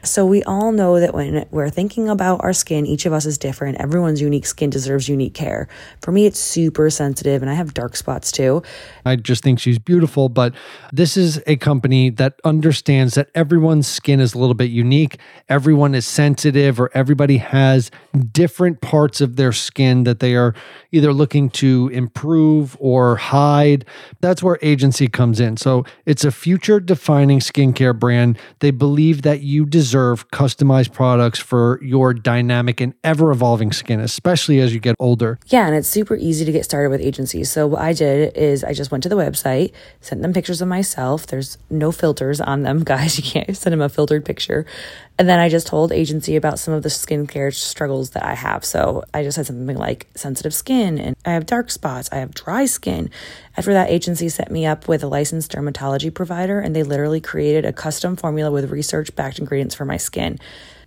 [0.04, 3.38] So we all know that when we're thinking about our skin, each of us is
[3.38, 3.80] different.
[3.80, 5.66] Everyone's unique skin deserves unique care.
[6.02, 8.62] For me, it's super sensitive and I have dark spots too.
[9.06, 10.54] I just think she's beautiful, but
[10.92, 15.18] this is a company that understands that everyone's skin is a little bit unique.
[15.48, 17.90] Everyone is sensitive or everybody has
[18.30, 20.54] different parts of their skin that they are
[20.92, 23.86] either looking to improve or hide.
[24.20, 25.56] That's where agency comes in.
[25.56, 28.38] So it's a future defining skincare brand.
[28.58, 34.60] They believe that you deserve customized products for your dynamic and ever evolving skin, especially
[34.60, 35.38] as you get older.
[35.46, 37.50] Yeah, and it's super easy to get started with agencies.
[37.50, 40.68] So, what I did is I just went to the website, sent them pictures of
[40.68, 41.26] myself.
[41.26, 43.18] There's no filters on them, guys.
[43.18, 44.66] You can't send them a filtered picture.
[45.16, 48.64] And then I just told agency about some of the skincare struggles that I have.
[48.64, 52.34] So I just said something like sensitive skin and I have dark spots, I have
[52.34, 53.10] dry skin.
[53.56, 57.64] After that, agency set me up with a licensed dermatology provider and they literally created
[57.64, 60.40] a custom formula with research backed ingredients for my skin.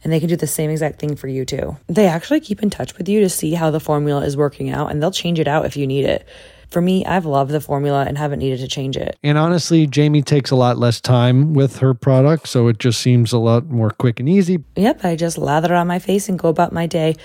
[0.04, 1.78] And they can do the same exact thing for you too.
[1.88, 4.92] They actually keep in touch with you to see how the formula is working out
[4.92, 6.28] and they'll change it out if you need it.
[6.70, 9.18] For me, I've loved the formula and haven't needed to change it.
[9.24, 13.32] And honestly, Jamie takes a lot less time with her product, so it just seems
[13.32, 14.64] a lot more quick and easy.
[14.76, 17.16] Yep, I just lather on my face and go about my day.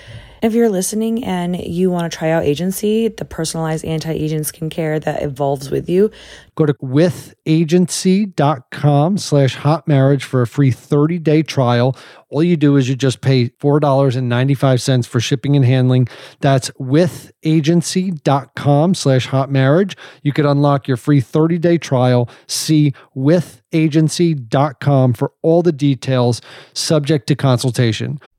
[0.43, 5.23] If you're listening and you want to try out Agency, the personalized anti-aging skincare that
[5.23, 6.11] evolves with you,
[6.55, 11.95] go to withagency.com slash hot marriage for a free 30-day trial.
[12.29, 16.09] All you do is you just pay $4.95 for shipping and handling.
[16.41, 19.95] That's withagency.com slash hot marriage.
[20.23, 22.29] You could unlock your free 30-day trial.
[22.47, 26.41] See withagency.com for all the details
[26.73, 28.19] subject to consultation.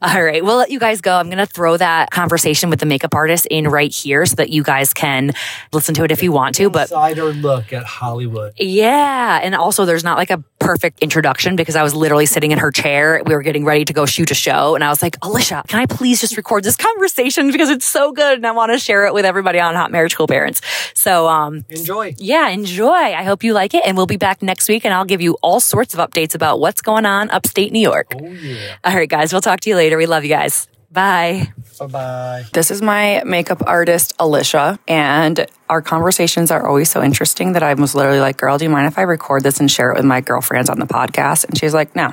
[0.00, 1.16] All right, we'll let you guys go.
[1.16, 4.50] I'm going to throw that conversation with the makeup artist in right here so that
[4.50, 5.32] you guys can
[5.72, 6.70] listen to it if you want to.
[6.70, 8.52] But Insider look at Hollywood.
[8.58, 12.58] yeah, and also there's not like a perfect introduction because I was literally sitting in
[12.58, 13.22] her chair.
[13.24, 15.80] We were getting ready to go shoot a show, and I was like, Alicia, can
[15.80, 19.06] I please just record this conversation because it's so good and I want to share
[19.06, 20.60] it with everybody on Hot Marriage Cool Parents.
[20.92, 22.14] So, um, Enjoy.
[22.18, 22.92] yeah, enjoy.
[22.92, 25.38] I hope you like it, and we'll be back next week, and I'll give you
[25.40, 28.12] all sorts of updates about what's going on upstate New York.
[28.14, 28.76] Oh, yeah.
[28.84, 29.96] All right, guys, we'll talk to you later.
[29.96, 30.68] We love you guys.
[30.90, 31.50] Bye.
[31.78, 32.44] Bye-bye.
[32.52, 37.74] This is my makeup artist, Alicia, and our conversations are always so interesting that I
[37.74, 40.04] was literally like, girl, do you mind if I record this and share it with
[40.04, 41.44] my girlfriends on the podcast?
[41.44, 42.10] And she's like, no.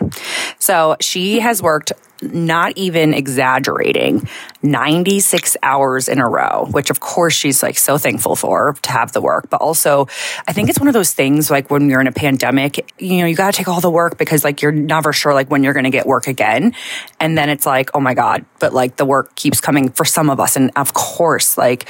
[0.59, 4.27] So she has worked, not even exaggerating,
[4.63, 9.11] 96 hours in a row, which of course she's like so thankful for to have
[9.11, 9.49] the work.
[9.49, 10.07] But also,
[10.47, 13.25] I think it's one of those things like when you're in a pandemic, you know,
[13.25, 15.73] you got to take all the work because like you're never sure like when you're
[15.73, 16.73] going to get work again.
[17.19, 20.29] And then it's like, oh my God, but like the work keeps coming for some
[20.29, 20.55] of us.
[20.55, 21.87] And of course, like,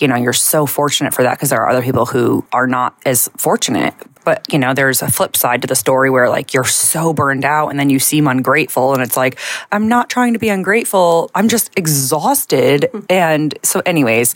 [0.00, 2.96] you know, you're so fortunate for that because there are other people who are not
[3.04, 3.94] as fortunate.
[4.24, 7.44] But, you know, there's a flip side to the story where like you're so burned
[7.44, 8.94] out and then you seem ungrateful.
[8.94, 9.38] And it's like,
[9.70, 11.30] I'm not trying to be ungrateful.
[11.34, 12.90] I'm just exhausted.
[13.10, 14.34] and so, anyways,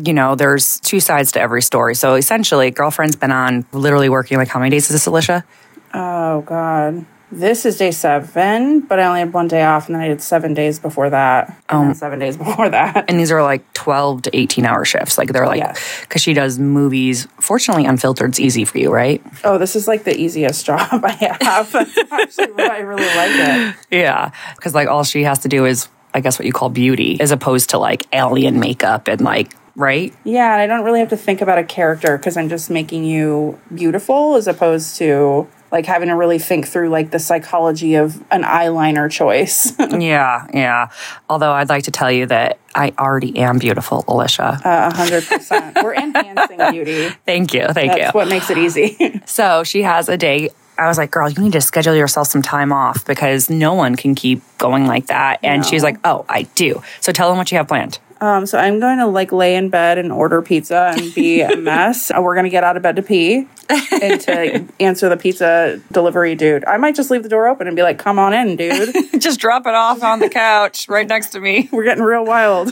[0.00, 1.94] you know, there's two sides to every story.
[1.94, 5.44] So essentially, girlfriend's been on literally working like how many days is this, Alicia?
[5.92, 7.04] Oh God.
[7.30, 10.22] This is day seven, but I only had one day off, and then I did
[10.22, 13.04] seven days before that, um, and then seven days before that.
[13.08, 15.18] And these are like 12 to 18 hour shifts.
[15.18, 16.00] Like they're like, Yes.
[16.02, 17.28] because she does movies.
[17.38, 19.22] Fortunately, unfiltered's easy for you, right?
[19.44, 21.10] Oh, this is like the easiest job I
[21.42, 21.74] have.
[22.10, 23.76] Actually I really like it.
[23.90, 24.30] Yeah.
[24.56, 27.30] Because like all she has to do is, I guess, what you call beauty, as
[27.30, 30.14] opposed to like alien makeup and like, right?
[30.24, 33.04] Yeah, and I don't really have to think about a character because I'm just making
[33.04, 38.22] you beautiful, as opposed to like having to really think through like the psychology of
[38.30, 39.72] an eyeliner choice.
[39.98, 40.46] Yeah.
[40.52, 40.90] Yeah.
[41.28, 44.60] Although I'd like to tell you that I already am beautiful, Alicia.
[44.64, 45.76] A hundred percent.
[45.82, 47.08] We're enhancing beauty.
[47.26, 47.66] thank you.
[47.68, 48.02] Thank That's you.
[48.04, 49.22] That's what makes it easy.
[49.26, 50.50] So she has a day.
[50.78, 53.96] I was like, girl, you need to schedule yourself some time off because no one
[53.96, 55.40] can keep going like that.
[55.42, 56.82] And she's like, oh, I do.
[57.00, 57.98] So tell them what you have planned.
[58.20, 61.56] Um, so I'm going to like lay in bed and order pizza and be a
[61.56, 62.10] mess.
[62.10, 65.80] Uh, We're going to get out of bed to pee and to answer the pizza
[65.92, 66.64] delivery dude.
[66.64, 68.94] I might just leave the door open and be like, "Come on in, dude.
[69.18, 71.68] Just drop it off on the couch right next to me.
[71.72, 72.70] We're getting real wild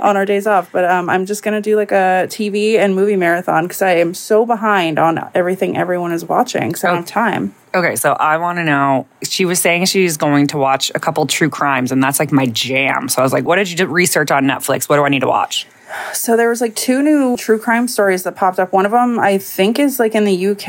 [0.00, 2.94] on our days off." But um, I'm just going to do like a TV and
[2.94, 6.74] movie marathon because I am so behind on everything everyone is watching.
[6.74, 7.54] So I don't have time.
[7.74, 9.06] Okay, so I want to know.
[9.22, 12.46] She was saying she's going to watch a couple true crimes, and that's like my
[12.46, 13.08] jam.
[13.08, 14.88] So I was like, "What did you do research on Netflix?
[14.88, 15.66] What do I need to watch?"
[16.12, 18.72] So there was like two new true crime stories that popped up.
[18.72, 20.68] One of them I think is like in the UK.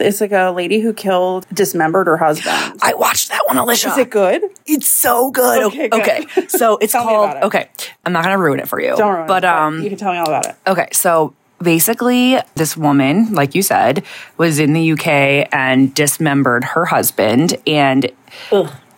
[0.00, 2.78] It's like a lady who killed dismembered her husband.
[2.82, 3.90] I watched that one, Alicia.
[3.90, 4.42] Is it good?
[4.66, 5.64] It's so good.
[5.64, 6.00] Okay, good.
[6.00, 6.26] Okay.
[6.48, 7.42] So it's called, it.
[7.44, 7.68] okay.
[8.04, 8.96] I'm not going to ruin it for you.
[8.96, 10.56] Don't ruin But, it, um, you can tell me all about it.
[10.66, 14.04] Okay, so basically, this woman, like you said,
[14.36, 17.56] was in the UK and dismembered her husband.
[17.66, 18.10] And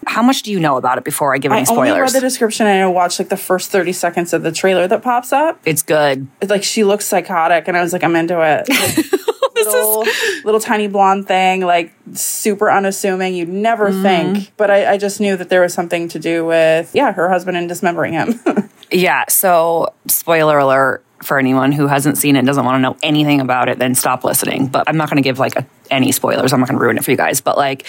[0.07, 1.87] how much do you know about it before I give any spoilers?
[1.89, 4.53] I only read the description and I watched like the first 30 seconds of the
[4.53, 5.61] trailer that pops up.
[5.65, 6.27] it's good.
[6.41, 8.69] It's like she looks psychotic and I was like, I'm into it.
[9.55, 10.05] Like, little,
[10.45, 13.35] little tiny blonde thing, like super unassuming.
[13.37, 14.03] You'd never Mm-hmm.
[14.03, 14.53] think.
[14.57, 17.57] But I, I just knew that there was something to do with, yeah, her husband
[17.57, 18.41] and dismembering him.
[18.91, 19.25] Yeah.
[19.29, 23.41] So, spoiler alert for anyone who hasn't seen it and doesn't want to know anything
[23.41, 24.67] about it, then stop listening.
[24.67, 26.53] But I'm not going to give like a, any spoilers.
[26.53, 27.41] I'm not going to ruin it for you guys.
[27.41, 27.87] But like,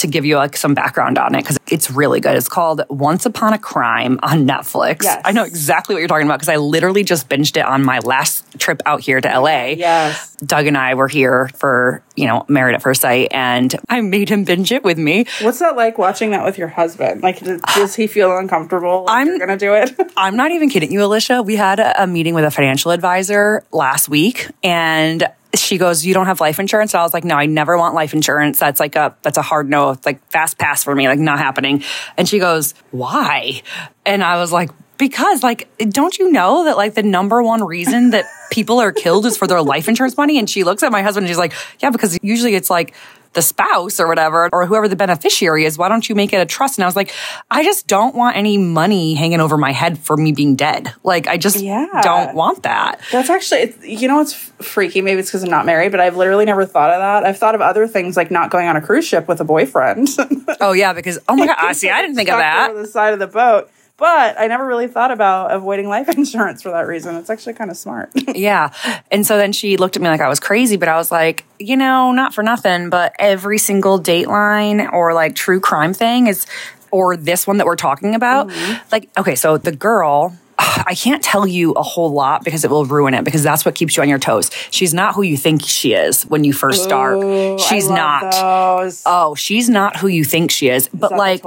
[0.00, 2.36] to give you like some background on it because it's really good.
[2.36, 5.02] It's called Once Upon a Crime on Netflix.
[5.04, 5.20] Yes.
[5.24, 7.98] I know exactly what you're talking about because I literally just binged it on my
[8.00, 9.66] last trip out here to LA.
[9.76, 10.36] yes.
[10.36, 14.28] Doug and I were here for, you know, Married at First Sight and I made
[14.30, 15.26] him binge it with me.
[15.42, 17.22] What's that like watching that with your husband?
[17.22, 19.04] Like, does, does he feel uncomfortable?
[19.04, 19.94] Like I'm- going to do it?
[20.16, 21.42] I'm not even kidding you, Alicia.
[21.42, 26.14] We had a, a meeting with a financial advisor last week and she goes, You
[26.14, 26.94] don't have life insurance?
[26.94, 28.58] And I was like, No, I never want life insurance.
[28.58, 31.38] That's like a that's a hard no, it's like fast pass for me, like not
[31.38, 31.82] happening.
[32.16, 33.62] And she goes, Why?
[34.06, 38.10] And I was like, because like don't you know that like the number one reason
[38.10, 41.00] that people are killed is for their life insurance money and she looks at my
[41.02, 42.94] husband and she's like yeah because usually it's like
[43.32, 46.46] the spouse or whatever or whoever the beneficiary is why don't you make it a
[46.46, 47.12] trust and i was like
[47.50, 51.28] i just don't want any money hanging over my head for me being dead like
[51.28, 51.86] i just Yeah.
[52.02, 55.00] don't want that That's actually, it's, you know, it's freaky.
[55.00, 57.24] Maybe it's because I'm not married, but I've literally never thought of that.
[57.24, 60.08] I've thought of other things like not going on a cruise ship with a boyfriend.
[60.60, 62.88] oh yeah because oh my god I see i didn't think of that Over the
[62.88, 63.70] side of the boat.
[64.00, 67.14] But I never really thought about avoiding life insurance for that reason.
[67.16, 68.10] It's actually kind of smart.
[68.40, 68.72] Yeah.
[69.10, 71.44] And so then she looked at me like I was crazy, but I was like,
[71.58, 76.46] you know, not for nothing, but every single Dateline or like true crime thing is,
[76.90, 78.88] or this one that we're talking about, mm-hmm.
[78.92, 80.34] like, okay, so the girl,
[80.86, 83.74] I can't tell you a whole lot because it will ruin it because that's what
[83.74, 84.50] keeps you on your toes.
[84.70, 87.16] She's not who you think she is when you first start.
[87.16, 88.32] Ooh, She's not.
[88.32, 89.02] Those.
[89.06, 90.88] Oh, she's not who you think she is.
[90.92, 91.42] But the like,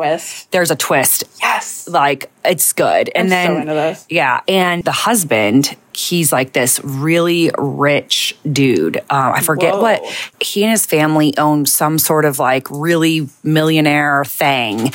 [0.51, 1.25] there's a twist.
[1.39, 1.87] yes.
[1.87, 3.11] Like it's good.
[3.13, 8.97] And I'm then so yeah, and the husband, he's like this really rich dude.
[8.97, 9.81] Uh, I forget Whoa.
[9.81, 14.91] what he and his family own some sort of like really millionaire thing.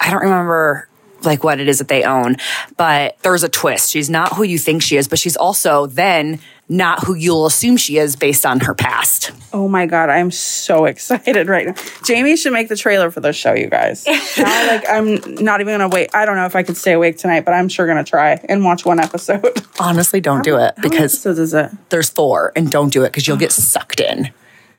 [0.00, 0.88] I don't remember
[1.26, 2.36] like what it is that they own,
[2.76, 3.90] but there's a twist.
[3.90, 7.76] She's not who you think she is, but she's also then not who you'll assume
[7.76, 9.32] she is based on her past.
[9.52, 11.74] Oh my god, I'm so excited right now.
[12.04, 14.06] Jamie should make the trailer for this show, you guys.
[14.38, 16.10] now, like I'm not even gonna wait.
[16.14, 18.64] I don't know if I could stay awake tonight, but I'm sure gonna try and
[18.64, 19.62] watch one episode.
[19.80, 21.70] Honestly, don't do it because it?
[21.90, 24.30] there's four and don't do it because you'll get sucked in.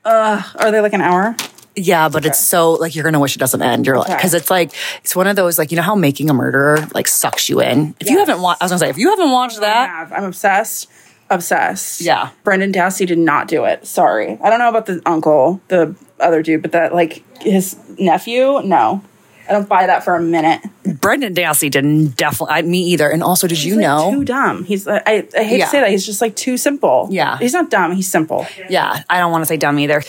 [0.04, 1.34] Are they like an hour?
[1.76, 3.86] Yeah, but it's so like you're gonna wish it doesn't end.
[3.86, 4.16] You're like Okay.
[4.16, 7.06] because it's like it's one of those like you know how making a murderer like
[7.06, 7.94] sucks you in.
[8.00, 10.10] If you haven't watched, I was gonna say if you haven't watched that.
[10.12, 10.88] I'm obsessed.
[11.28, 12.00] Obsessed.
[12.00, 12.30] Yeah.
[12.44, 13.86] Brendan Dassey did not do it.
[13.86, 14.38] Sorry.
[14.42, 19.02] I don't know about the uncle, the other dude, but that like his nephew, no.
[19.48, 20.60] I don't buy that for a minute.
[21.00, 23.08] Brendan Dassey didn't definitely me either.
[23.08, 24.18] And also, did you know He's, like, know?
[24.18, 24.64] too dumb.
[24.64, 25.64] He's uh, I, I hate Yeah.
[25.66, 25.90] to say that.
[25.90, 27.08] He's just like too simple.
[27.10, 27.38] Yeah.
[27.38, 27.92] He's not dumb.
[27.92, 28.46] He's simple.
[28.68, 30.02] yeah, I don't want to say dumb either.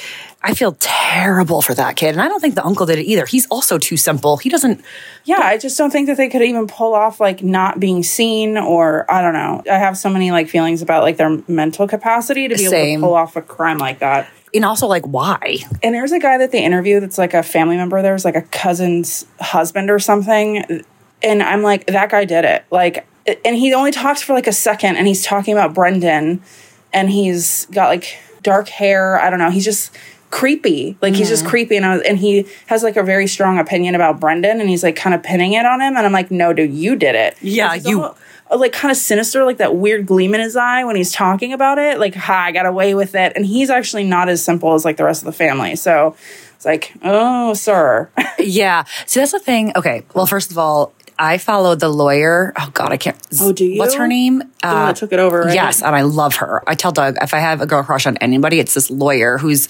[0.44, 3.26] I feel terrible for that kid, and I don't think the uncle did it either.
[3.26, 4.38] He's also too simple.
[4.38, 4.82] He doesn't.
[5.26, 8.56] Yeah, I just don't think that they could even pull off like not being seen
[8.58, 9.64] or I don't know.
[9.70, 13.00] I have so many like feelings about like their mental capacity to be Same.
[13.00, 14.30] able to pull off a crime like that.
[14.54, 15.58] And also, like, why?
[15.84, 18.02] And there's a guy that they interview that's like a family member.
[18.02, 20.84] There's like a cousin's husband or something.
[21.22, 22.66] And I'm like, that guy did it.
[22.72, 23.06] Like,
[23.44, 26.42] and he only talks for like a second and he's talking about Brendan
[26.94, 29.20] and he's got like dark hair.
[29.20, 29.50] I don't know.
[29.50, 29.94] He's just
[30.30, 30.98] creepy.
[31.02, 31.50] Like, he's just mm-hmm.
[31.50, 31.78] creepy.
[31.78, 34.84] And, I was, and he has like a very strong opinion about Brendan and he's
[34.84, 35.98] like kind of pinning it on him.
[35.98, 37.36] And I'm like, no, dude, you did it.
[37.42, 38.18] Yeah, you- all-
[38.56, 41.78] like kind of sinister, like that weird gleam in his eye when he's talking about
[41.80, 42.00] it.
[42.00, 43.34] Like, ha, I got away with it.
[43.36, 45.76] And he's actually not as simple as like the rest of the family.
[45.76, 46.16] So
[46.56, 48.10] it's like, oh, sir.
[48.40, 48.84] Yeah.
[49.08, 49.74] See, that's the thing.
[49.76, 50.06] Okay.
[50.14, 52.54] Well, first of all, I followed the lawyer.
[52.58, 53.18] Oh God, I can't.
[53.42, 53.80] Oh, do you?
[53.80, 54.44] What's her name?
[54.62, 55.54] Uh, took it over, right?
[55.56, 56.64] Yes, and I love her.
[56.70, 59.68] I tell Doug if I have a girl crush on anybody, it's this lawyer who's,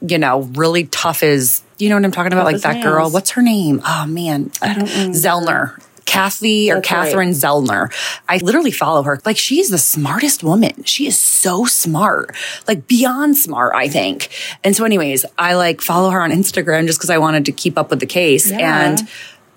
[0.00, 2.44] you know, really tough as you know what I'm talking about.
[2.44, 3.10] Tough like that girl.
[3.10, 3.80] What's her name?
[3.84, 5.10] Oh man, I don't know.
[5.10, 5.82] Zellner.
[6.04, 7.04] Kathy or That's right.
[7.04, 7.92] Catherine Zellner.
[8.28, 9.20] I literally follow her.
[9.24, 10.84] Like she's the smartest woman.
[10.84, 12.34] She is so smart,
[12.68, 14.30] like beyond smart, I think.
[14.64, 17.78] And so, anyways, I like follow her on Instagram just because I wanted to keep
[17.78, 18.50] up with the case.
[18.50, 19.08] And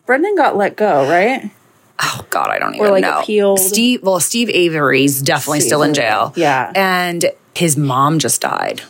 [0.05, 1.51] Brendan got let go, right?
[2.01, 3.21] oh god, I don't even like, know.
[3.21, 3.59] appealed.
[3.59, 6.33] Steve, well, Steve Avery's definitely Steve still in jail.
[6.35, 6.71] yeah.
[6.75, 8.81] and his mom just died.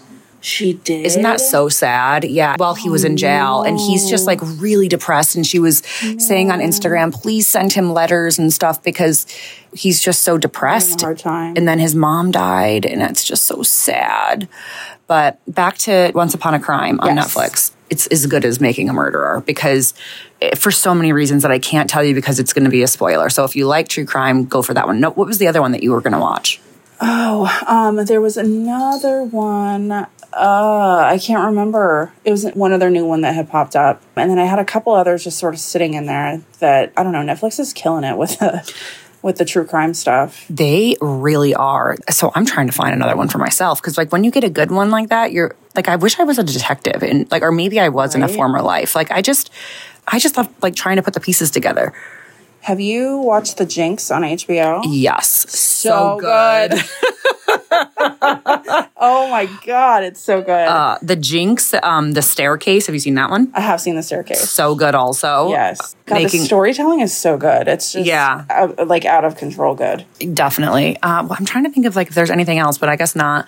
[0.45, 1.07] She did.
[1.07, 2.23] Isn't that so sad?
[2.23, 2.53] Yeah.
[2.57, 5.35] While he was in jail and he's just like really depressed.
[5.35, 5.79] And she was
[6.19, 9.25] saying on Instagram, please send him letters and stuff because
[9.73, 11.01] he's just so depressed.
[11.01, 11.55] hard time.
[11.57, 14.47] And then his mom died and it's just so sad.
[15.07, 17.33] But back to Once Upon a Crime on Yes.
[17.33, 17.71] Netflix.
[17.89, 19.95] It's as good as Making a Murderer because
[20.43, 22.83] eh, for so many reasons that I can't tell you because it's going to be
[22.83, 23.29] a spoiler.
[23.31, 24.99] So if you like true crime, go for that one.
[24.99, 26.61] No, what was the other one that you were going to watch?
[27.01, 30.07] Oh, um, there was another one.
[30.35, 32.11] Uh, I can't remember.
[32.25, 34.65] It was one other new one that had popped up, and then I had a
[34.65, 36.41] couple others just sort of sitting in there.
[36.59, 37.19] That I don't know.
[37.19, 38.73] Netflix is killing it with the
[39.21, 40.45] with the true crime stuff.
[40.49, 41.95] They really are.
[42.09, 44.49] So I'm trying to find another one for myself because, like, when you get a
[44.49, 47.53] good one like that, you're like, I wish I was a detective, and like, or
[47.53, 48.93] maybe I was in a former life.
[48.93, 49.51] Like, I just,
[50.07, 51.93] I just love like trying to put the pieces together.
[52.65, 54.81] Have you watched The Jinx on HBO?
[54.87, 56.73] Yes, So good.
[58.97, 60.67] oh my god, it's so good.
[60.67, 62.87] Uh, the Jinx, um, the staircase.
[62.87, 63.51] Have you seen that one?
[63.53, 64.49] I have seen The Staircase.
[64.49, 65.49] So good, also.
[65.49, 67.67] Yes, God, Making- the storytelling is so good.
[67.67, 68.45] It's just Yeah.
[68.49, 70.03] out, like out of control good.
[70.33, 70.97] Definitely.
[71.03, 73.15] Uh, well, I'm trying to think of like if there's anything else, but I guess
[73.15, 73.47] not.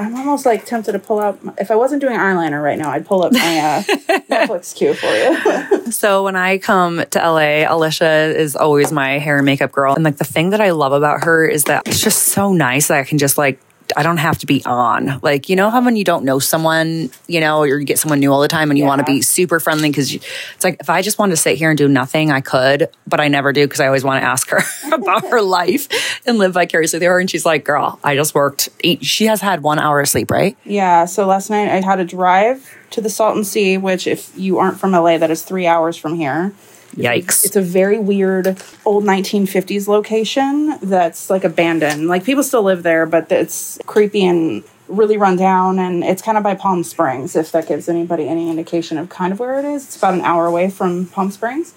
[0.00, 1.38] I'm almost like tempted to pull out.
[1.58, 3.82] If I wasn't doing eyeliner right now, I'd pull up my uh,
[4.30, 5.80] Netflix queue for you.
[5.90, 9.92] So when I come to LA, Alicia is always my hair and makeup girl.
[9.94, 12.88] And like the thing that I love about her is that it's just so nice
[12.88, 13.58] that I can just like
[13.96, 15.20] I don't have to be on.
[15.22, 18.20] Like, you know how when you don't know someone, you know, or you get someone
[18.20, 20.90] new all the time and you want to be super friendly because it's like if
[20.90, 23.66] I just wanted to sit here and do nothing, I could, but I never do
[23.66, 24.60] because I always want to ask her
[24.92, 27.18] about her life and live vicariously through her.
[27.20, 28.68] And she's like, girl, I just worked.
[28.84, 29.04] Eight.
[29.04, 30.56] She has had one hour of sleep, right?
[30.64, 31.04] yeah.
[31.04, 34.78] So last night I had a drive to the Salton Sea, which if you aren't
[34.78, 36.52] from LA, that is three hours from here.
[36.96, 37.44] Yikes.
[37.44, 42.08] It's a very weird old 1950s location that's like abandoned.
[42.08, 45.78] Like people still live there, but it's creepy and really run down.
[45.78, 49.32] And it's kind of by Palm Springs, if that gives anybody any indication of kind
[49.32, 49.84] of where it is.
[49.84, 51.74] It's about an hour away from Palm Springs.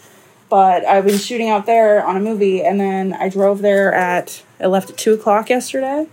[0.50, 4.44] But I've been shooting out there on a movie, and then I drove there at,
[4.60, 6.08] I left at two o'clock yesterday.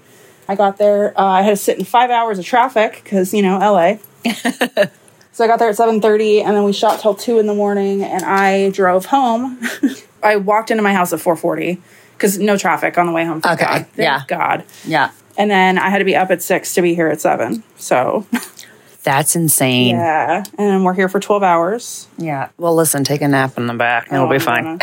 [0.48, 3.42] I got there, uh, I had to sit in five hours of traffic because, you
[3.42, 3.96] know, LA.
[5.40, 8.02] So I got there at 7:30 and then we shot till 2 in the morning
[8.04, 9.58] and I drove home.
[10.22, 11.78] I walked into my house at 4:40
[12.18, 13.38] cuz no traffic on the way home.
[13.38, 13.86] Okay, God.
[13.86, 14.20] Thank yeah.
[14.28, 14.64] God.
[14.84, 15.12] Yeah.
[15.38, 17.62] And then I had to be up at 6 to be here at 7.
[17.78, 18.26] So,
[19.02, 19.96] That's insane.
[19.96, 20.42] yeah.
[20.58, 22.06] And we're here for 12 hours.
[22.18, 22.48] Yeah.
[22.58, 24.12] Well, listen, take a nap in the back.
[24.12, 24.78] It'll be Oh, fine.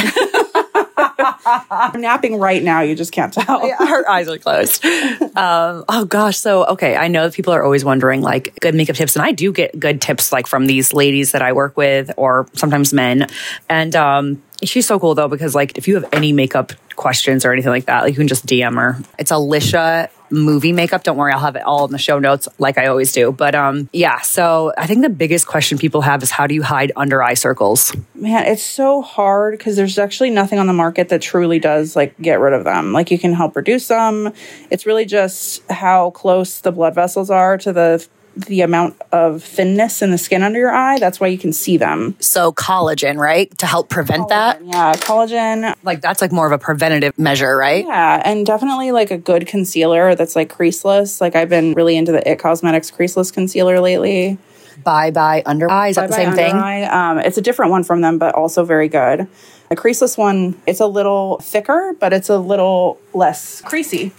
[0.98, 3.68] I'm napping right now, you just can't tell.
[3.78, 4.84] Her eyes are closed.
[4.86, 6.38] Um, oh gosh.
[6.38, 6.96] So, okay.
[6.96, 10.02] I know people are always wondering like good makeup tips and I do get good
[10.02, 13.28] tips like from these ladies that I work with or sometimes men.
[13.70, 17.54] And, um, she's so cool though, because like if you have any makeup questions or
[17.54, 19.00] anything like that, like you can just DM her.
[19.20, 21.04] It's Alicia movie makeup.
[21.04, 21.34] Don't worry.
[21.34, 23.32] I'll have it all in the show notes like I always do.
[23.32, 24.22] But, um, yeah.
[24.22, 27.34] So I think the biggest question people have is how do you hide under eye
[27.34, 27.96] circles?
[28.16, 32.18] Man, it's so hard because there's actually nothing on the market that truly does like
[32.20, 32.94] get rid of them.
[32.94, 34.34] Like you can help reduce them.
[34.70, 38.08] It's really just how close the blood vessels are to the
[38.46, 41.00] the amount of thinness in the skin under your eye.
[41.00, 42.16] That's why you can see them.
[42.20, 43.56] So collagen, right?
[43.60, 44.64] To help prevent that.
[44.64, 45.76] Yeah, collagen.
[45.84, 47.86] Like that's like more of a preventative measure, right?
[47.86, 51.20] Yeah, and definitely like a good concealer that's like creaseless.
[51.20, 54.38] Like I've been really into the It Cosmetics creaseless concealer lately.
[54.84, 55.90] Bye bye under eye.
[55.90, 56.56] Is that the same thing?
[56.56, 59.28] Um, it's a different one from them, but also very good.
[59.70, 64.14] The creaseless one, it's a little thicker, but it's a little less creasy.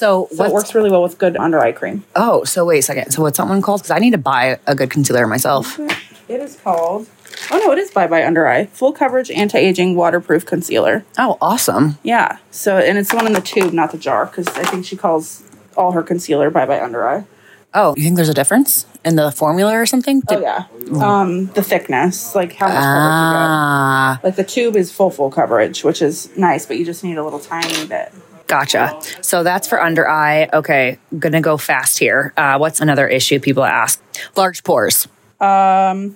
[0.00, 2.04] So, So it works really well with good under eye cream.
[2.16, 3.10] Oh, so wait a second.
[3.10, 3.82] So what's that one called?
[3.82, 5.78] Because I need to buy a good concealer myself.
[6.26, 7.06] It is called.
[7.50, 8.64] Oh no, it is Bye Bye Under Eye.
[8.66, 11.04] Full coverage, anti aging, waterproof concealer.
[11.18, 11.98] Oh, awesome.
[12.02, 12.38] Yeah.
[12.50, 14.96] So and it's the one in the tube, not the jar, because I think she
[14.96, 15.42] calls
[15.76, 17.24] all her concealer Bye Bye Under Eye.
[17.74, 20.22] Oh, you think there's a difference in the formula or something?
[20.30, 20.64] Oh yeah.
[20.98, 24.24] Um, the thickness, like how much coverage Ah, you get.
[24.24, 27.22] Like the tube is full full coverage, which is nice, but you just need a
[27.22, 28.12] little tiny bit.
[28.50, 29.00] Gotcha.
[29.22, 30.48] So that's for under eye.
[30.52, 32.34] Okay, gonna go fast here.
[32.36, 34.02] Uh, what's another issue people ask?
[34.36, 35.08] Large pores.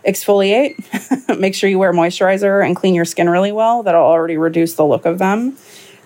[0.05, 1.39] exfoliate.
[1.41, 3.83] Make sure you wear moisturizer and clean your skin really well.
[3.83, 5.57] That'll already reduce the look of them.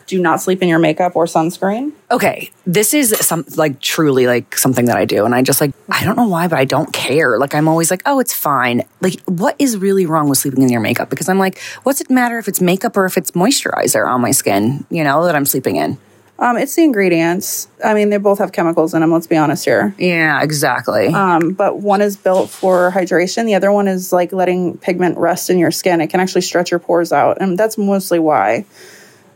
[0.07, 1.93] Do not sleep in your makeup or sunscreen.
[2.11, 5.73] Okay, this is some like truly like something that I do, and I just like
[5.91, 7.39] I don't know why, but I don't care.
[7.39, 8.85] Like I'm always like, oh, it's fine.
[9.03, 11.11] Like, what is really wrong with sleeping in your makeup?
[11.11, 14.31] Because I'm like, what's it matter if it's makeup or if it's moisturizer on my
[14.31, 14.87] skin?
[14.91, 15.99] You know that I'm sleeping in.
[16.41, 17.67] Um, it's the ingredients.
[17.85, 19.11] I mean, they both have chemicals in them.
[19.11, 19.93] Let's be honest here.
[19.99, 21.09] Yeah, exactly.
[21.09, 23.45] Um, but one is built for hydration.
[23.47, 26.01] The other one is like letting pigment rest in your skin.
[26.01, 28.67] It can actually stretch your pores out, and that's mostly why.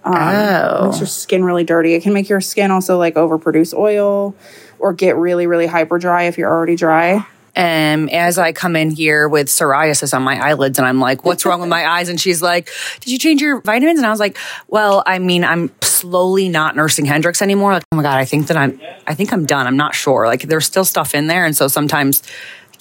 [0.05, 1.94] Um, It makes your skin really dirty.
[1.94, 4.34] It can make your skin also like overproduce oil,
[4.78, 7.26] or get really, really hyper dry if you're already dry.
[7.55, 11.44] Um, as I come in here with psoriasis on my eyelids, and I'm like, "What's
[11.44, 14.20] wrong with my eyes?" And she's like, "Did you change your vitamins?" And I was
[14.20, 14.38] like,
[14.68, 17.74] "Well, I mean, I'm slowly not nursing Hendrix anymore.
[17.74, 19.66] Like, oh my god, I think that I'm, I think I'm done.
[19.66, 20.26] I'm not sure.
[20.26, 22.22] Like, there's still stuff in there, and so sometimes."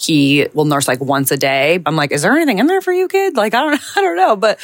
[0.01, 1.79] He will nurse like once a day.
[1.85, 3.35] I'm like, is there anything in there for you, kid?
[3.37, 4.35] Like, I don't, I don't know.
[4.35, 4.59] But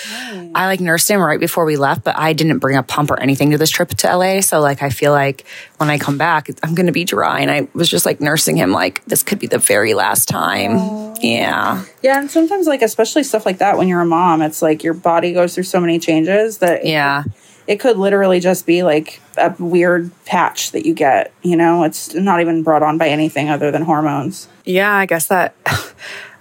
[0.55, 3.19] I like nursed him right before we left, but I didn't bring a pump or
[3.19, 4.41] anything to this trip to LA.
[4.41, 5.45] So like, I feel like
[5.77, 7.41] when I come back, I'm going to be dry.
[7.41, 11.15] And I was just like nursing him like, this could be the very last time.
[11.21, 11.85] Yeah.
[12.01, 14.93] Yeah, and sometimes like especially stuff like that when you're a mom, it's like your
[14.93, 17.23] body goes through so many changes that Yeah.
[17.25, 17.31] it
[17.75, 21.83] could literally just be like a weird patch that you get, you know?
[21.83, 24.47] It's not even brought on by anything other than hormones.
[24.63, 25.53] Yeah, I guess that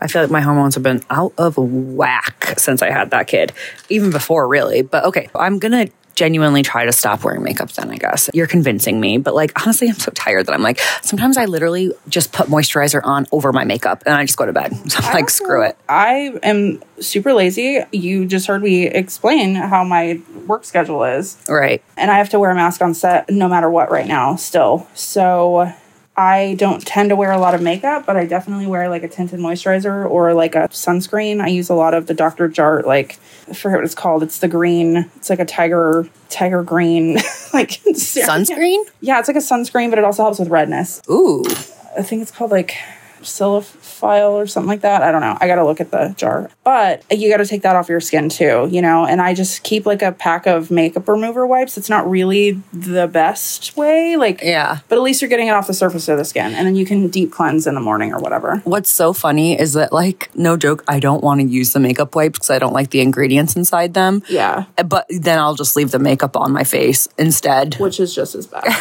[0.00, 3.52] I feel like my hormones have been out of whack since I had that kid,
[3.88, 4.82] even before really.
[4.82, 8.28] But okay, I'm gonna genuinely try to stop wearing makeup then, I guess.
[8.34, 11.92] You're convincing me, but like honestly, I'm so tired that I'm like, sometimes I literally
[12.08, 14.72] just put moisturizer on over my makeup and I just go to bed.
[14.96, 15.76] So I'm like, screw it.
[15.88, 17.80] I am super lazy.
[17.92, 21.36] You just heard me explain how my work schedule is.
[21.48, 21.82] Right.
[21.96, 24.86] and I have to wear a mask on set no matter what right now still.
[24.94, 25.70] So
[26.16, 29.08] I don't tend to wear a lot of makeup, but I definitely wear like a
[29.08, 31.42] tinted moisturizer or like a sunscreen.
[31.42, 32.48] I use a lot of the Dr.
[32.48, 34.22] Jart, like I forget what it's called.
[34.22, 35.10] It's the green.
[35.16, 37.14] It's like a tiger tiger green
[37.52, 38.82] like Sunscreen?
[39.00, 41.02] Yeah, it's like a sunscreen, but it also helps with redness.
[41.10, 41.44] Ooh.
[41.98, 42.76] I think it's called like
[43.26, 45.02] Silifile or something like that.
[45.02, 45.36] I don't know.
[45.40, 46.50] I got to look at the jar.
[46.64, 49.04] But you got to take that off your skin too, you know?
[49.06, 51.76] And I just keep like a pack of makeup remover wipes.
[51.78, 54.78] It's not really the best way, like, Yeah.
[54.88, 56.54] but at least you're getting it off the surface of the skin.
[56.54, 58.62] And then you can deep cleanse in the morning or whatever.
[58.64, 62.14] What's so funny is that, like, no joke, I don't want to use the makeup
[62.14, 64.22] wipes because I don't like the ingredients inside them.
[64.28, 64.64] Yeah.
[64.84, 67.74] But then I'll just leave the makeup on my face instead.
[67.78, 68.64] Which is just as bad.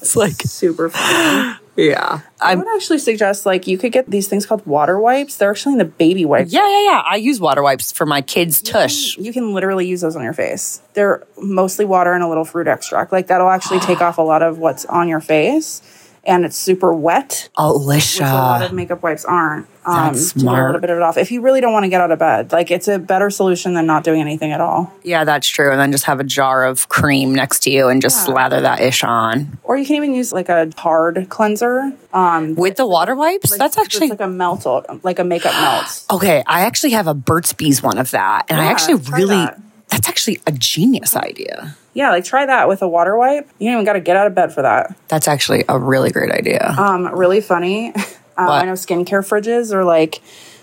[0.00, 1.58] It's like, Super fun.
[1.76, 2.20] yeah.
[2.40, 5.36] I I'm, would actually suggest like you could get these things called water wipes.
[5.36, 6.52] They're actually in the baby wipes.
[6.52, 7.02] yeah, yeah, yeah.
[7.06, 9.16] I use water wipes for my kids' tush.
[9.18, 10.80] You can literally use those on your face.
[10.94, 13.12] They're mostly water and a little fruit extract.
[13.12, 15.82] Like that'll actually take off a lot of what's on your face.
[16.24, 19.66] And it's super wet, which a lot of makeup wipes aren't.
[19.86, 21.16] Um, That's to get a little bit of it off.
[21.16, 23.72] If you really don't want to get out of bed, like it's a better solution
[23.72, 24.92] than not doing anything at all.
[25.02, 25.70] Yeah, that's true.
[25.70, 28.80] And then just have a jar of cream next to you and just slather that
[28.80, 29.58] ish on.
[29.62, 31.92] Or you can even use like a hard cleanser.
[32.12, 33.56] Um, With the water wipes?
[33.56, 34.08] that's it's actually.
[34.08, 34.66] like a melt,
[35.02, 36.04] like a makeup melt.
[36.10, 38.44] Okay, I actually have a Burt's Bees one of that.
[38.50, 39.36] And I actually really.
[39.36, 39.58] that.
[40.00, 41.76] That's actually a genius idea.
[41.92, 43.46] Yeah, like try that with a water wipe.
[43.58, 44.96] You don't even got to get out of bed for that.
[45.08, 46.74] That's actually a really great idea.
[46.78, 47.92] Um, really funny.
[48.38, 50.22] Um, I know skincare fridges are like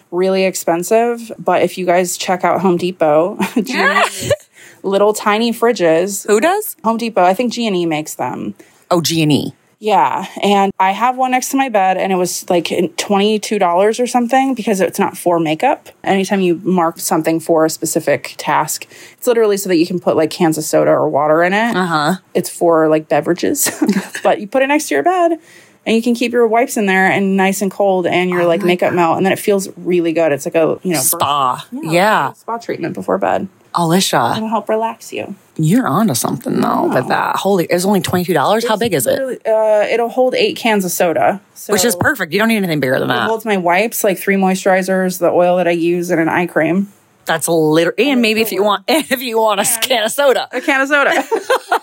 [0.09, 3.37] really expensive, but if you guys check out Home Depot,
[4.81, 6.25] little tiny fridges.
[6.25, 6.75] Who does?
[6.83, 8.55] Home Depot, I think G&E makes them.
[8.89, 9.53] Oh, G and E.
[9.79, 13.99] Yeah, and I have one next to my bed, and it was like twenty-two dollars
[13.99, 15.89] or something because it's not for makeup.
[16.03, 20.15] Anytime you mark something for a specific task, it's literally so that you can put
[20.15, 21.75] like cans of soda or water in it.
[21.75, 22.13] Uh huh.
[22.33, 23.69] It's for like beverages,
[24.23, 25.39] but you put it next to your bed.
[25.85, 28.61] And you can keep your wipes in there and nice and cold, and your like
[28.63, 30.31] makeup melt, and then it feels really good.
[30.33, 31.65] It's like a you know Spa.
[31.71, 32.33] birth- Yeah.
[32.33, 33.47] spa treatment before bed.
[33.75, 35.35] Alicia, It'll help relax you.
[35.57, 37.35] You're onto something though with that.
[37.35, 38.67] Holy, it's only twenty two dollars.
[38.67, 39.45] How big is it?
[39.45, 42.33] Uh, it'll hold eight cans of soda, so Which is perfect.
[42.33, 43.25] You don't need anything bigger than that.
[43.25, 46.47] It holds my wipes, like three moisturizers, the oil that I use, and an eye
[46.47, 46.91] cream.
[47.25, 50.61] That's literally, and maybe if you want, if you want a can of soda, A
[50.61, 51.11] can of soda.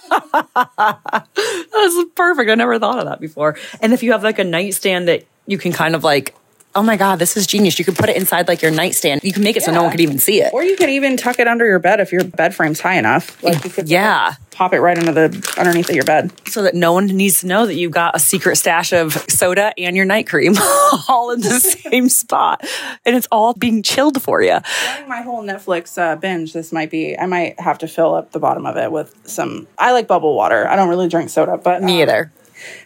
[1.72, 2.50] that's perfect.
[2.50, 3.56] I never thought of that before.
[3.80, 6.34] And if you have like a nightstand that you can kind of like,
[6.74, 7.78] oh my god, this is genius.
[7.78, 9.22] You can put it inside like your nightstand.
[9.24, 10.52] You can make it so no one could even see it.
[10.52, 13.42] or you can even tuck it under your bed if your bed frame's high enough.
[13.42, 14.34] Like you could Yeah.
[14.50, 16.30] pop it right into the underneath of your bed.
[16.48, 19.72] so that no one needs to know that you've got a secret stash of soda
[19.78, 20.54] and your night cream
[21.08, 22.64] all in the same spot.
[23.04, 24.58] And it's all being chilled for you.
[24.94, 27.18] During my whole Netflix uh, binge, this might be.
[27.18, 29.66] I might have to fill up the bottom of it with some.
[29.78, 30.66] I like bubble water.
[30.68, 32.32] I don't really drink soda, but Me um, either.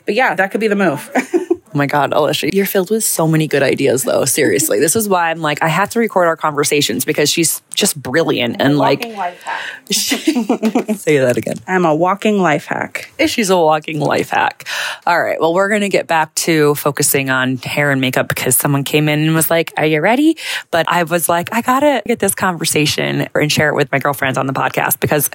[0.07, 1.11] But yeah, that could be the move.
[1.75, 4.25] Oh my God, Alicia, you're filled with so many good ideas, though.
[4.25, 4.81] Seriously.
[4.81, 8.57] This is why I'm like, I have to record our conversations because she's just brilliant
[8.61, 9.61] and like, walking life hack.
[10.97, 11.57] say that again.
[11.67, 13.11] I'm a walking life hack.
[13.27, 14.67] She's a walking life hack.
[15.07, 15.39] All right.
[15.39, 19.09] Well, we're going to get back to focusing on hair and makeup because someone came
[19.09, 20.39] in and was like, Are you ready?
[20.71, 23.99] But I was like, I got to get this conversation and share it with my
[23.99, 25.29] girlfriends on the podcast because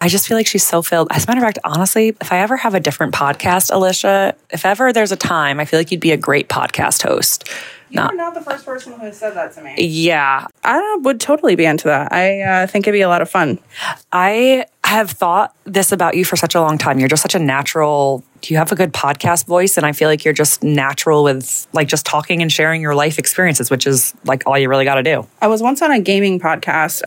[0.00, 1.08] I just feel like she's so filled.
[1.12, 4.66] As a matter of fact, honestly, if I ever have a different podcast, Alicia, if
[4.66, 7.48] ever there's a time, I feel like you'd be a great podcast host.
[7.88, 9.74] You're Not, not the first person who has said that to me.
[9.78, 10.48] yeah.
[10.64, 12.12] I would totally be into that.
[12.12, 13.60] I uh, think it'd be a lot of fun.
[14.10, 16.98] I have thought this about you for such a long time.
[16.98, 19.76] You're just such a natural, you have a good podcast voice.
[19.76, 23.20] And I feel like you're just natural with like just talking and sharing your life
[23.20, 25.24] experiences, which is like all you really got to do.
[25.40, 27.02] I was once on a gaming podcast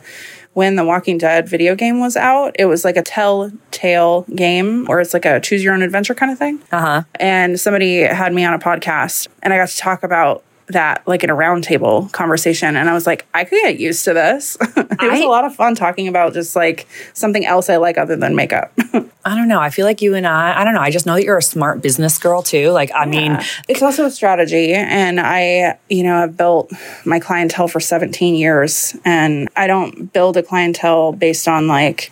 [0.54, 2.56] when the Walking Dead video game was out.
[2.58, 6.32] It was like a telltale game or it's like a choose your own adventure kind
[6.32, 6.62] of thing.
[6.72, 7.04] Uh huh.
[7.16, 11.24] And somebody had me on a podcast and I got to talk about that like
[11.24, 14.58] in a roundtable conversation and I was like I could get used to this.
[14.62, 17.98] it was I- a lot of fun talking about just like something else I like
[17.98, 18.72] other than makeup.
[19.26, 19.60] I don't know.
[19.60, 20.80] I feel like you and I, I don't know.
[20.80, 22.72] I just know that you're a smart business girl too.
[22.72, 26.72] Like, I mean, it's also a strategy and i you know i've built
[27.06, 32.12] my clientele for 17 years and i don't build a clientele based on like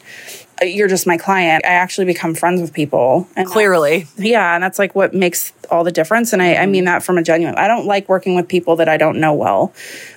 [0.61, 4.07] you're just my client i actually become friends with people and clearly.
[4.17, 7.17] yeah and that's like what makes all the difference and I, I mean that from
[7.17, 9.73] a genuine i don't like working with people that i don't know well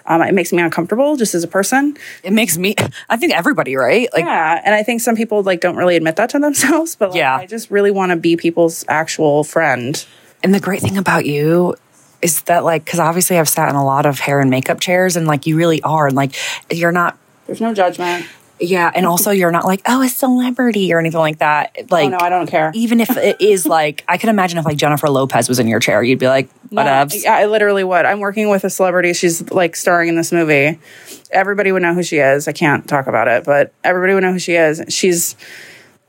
[0.06, 2.74] um, it makes me uncomfortable just as a person It makes me,
[3.08, 4.08] I think everybody, right?
[4.12, 7.10] Like, yeah and i think some people like don't really admit that to themselves but
[7.10, 7.36] like, Yeah.
[7.36, 10.04] i just really want to be people's actual friend
[10.42, 11.74] And the great thing about you
[12.22, 15.16] is that, like, because obviously I've sat in a lot of hair and makeup chairs,
[15.16, 16.06] and like, you really are.
[16.06, 16.34] And like,
[16.70, 17.16] you're not,
[17.46, 18.26] there's no judgment
[18.60, 18.90] yeah.
[18.94, 21.74] And also, you're not like, oh, a celebrity or anything like that.
[21.78, 24.58] Oh, like, oh no i don't care even if it is like, I can imagine
[24.58, 27.24] if like Jennifer Lopez was in your chair, you'd be like, No, whatevs.
[27.24, 28.04] Yeah, I literally would.
[28.04, 29.12] I'm working with a celebrity.
[29.12, 30.78] She's like starring in this movie.
[31.30, 32.48] Everybody would know who she is.
[32.48, 34.82] I can't talk about it, but everybody would know who she is.
[34.88, 35.36] She's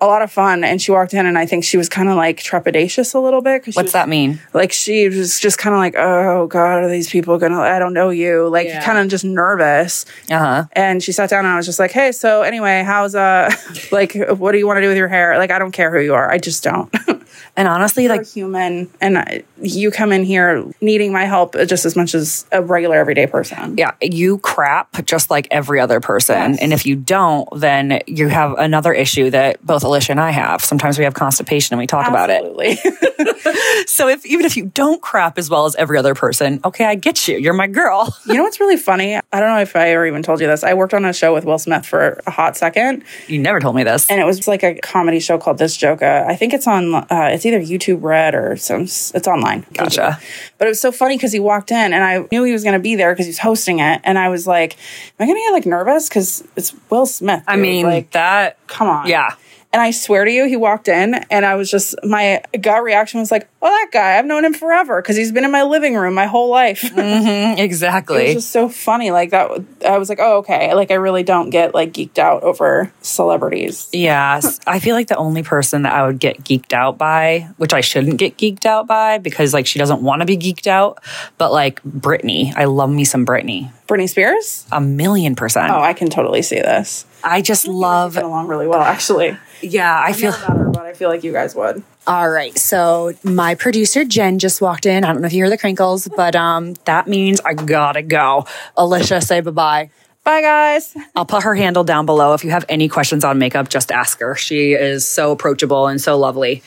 [0.01, 0.63] a lot of fun.
[0.63, 3.41] And she walked in, and I think she was kind of like trepidatious a little
[3.41, 3.63] bit.
[3.63, 4.39] 'cause she What's was- that mean?
[4.53, 7.59] Like she was just kind of like, oh God, are these people gonna?
[7.59, 8.49] I don't know you.
[8.49, 8.83] Like Yeah.
[8.83, 10.05] kind of just nervous.
[10.29, 10.63] Uh huh.
[10.73, 13.49] And she sat down, and I was just like, hey, so anyway, how's uh,
[13.91, 15.37] like, what do you want to do with your hair?
[15.37, 16.29] Like, I don't care who you are.
[16.31, 16.93] I just don't.
[17.57, 21.85] And honestly, You're like, human, and I- you come in here needing my help just
[21.85, 23.77] as much as a regular everyday person.
[23.77, 26.51] yeah, you crap just like every other person.
[26.51, 26.59] Yes.
[26.61, 30.63] And if you don't, then you have another issue that both Alicia and I have.
[30.63, 32.41] Sometimes we have constipation and we talk about it.
[33.87, 36.95] So if even if you don't crap as well as every other person, okay, I
[36.95, 37.37] get you.
[37.37, 38.15] You're my girl.
[38.25, 39.15] you know what's really funny?
[39.15, 40.63] I don't know if I ever even told you this.
[40.63, 43.75] I worked on a show with Will Smith for a hot second, You never told
[43.75, 44.09] me this.
[44.09, 46.25] and it was like a comedy show called This Joker.
[46.27, 46.93] I think it's on.
[46.93, 48.83] Uh, it's either YouTube Red or some.
[48.83, 49.65] It's online.
[49.73, 50.19] Gotcha.
[50.57, 52.73] But it was so funny because he walked in, and I knew he was going
[52.73, 54.73] to be there because he's hosting it, and I was like,
[55.19, 58.57] "Am I going to get like nervous because it's Will Smith?" I mean, like, that
[58.67, 59.31] come on, Yeah.
[59.74, 63.22] And I swear to you, he walked in and I was just, my gut reaction
[63.22, 65.95] was like, oh, that guy, I've known him forever because he's been in my living
[65.95, 66.82] room my whole life.
[67.01, 68.26] Mm, it exactly.
[68.26, 69.11] was just so funny.
[69.11, 69.49] Like that,
[69.86, 70.74] I was like, oh, okay.
[70.76, 73.89] Like I really don't get like geeked out over celebrities.
[73.91, 74.39] Yeah.
[74.67, 77.82] I feel like the only person that I would get geeked out by, which I
[77.82, 81.03] shouldn't get geeked out by because like she doesn't want to be geeked out,
[81.38, 82.53] but like Britney.
[82.55, 83.72] I love me some Britney.
[83.88, 84.65] Britney Spears?
[84.72, 85.72] A million percent.
[85.72, 87.05] Oh, I can totally see this.
[87.24, 89.38] I just love along really well, actually.
[89.62, 91.84] Yeah, I feel Not her, but I feel like you guys would.
[92.07, 92.57] All right.
[92.57, 95.03] So my producer Jen just walked in.
[95.03, 98.45] I don't know if you hear the crinkles, but um that means I gotta go.
[98.78, 99.89] Alicia, say bye-bye.
[100.24, 100.95] Bye, guys.
[101.16, 102.34] I'll put her handle down below.
[102.34, 104.36] If you have any questions on makeup, just ask her.
[104.36, 106.62] She is so approachable and so lovely.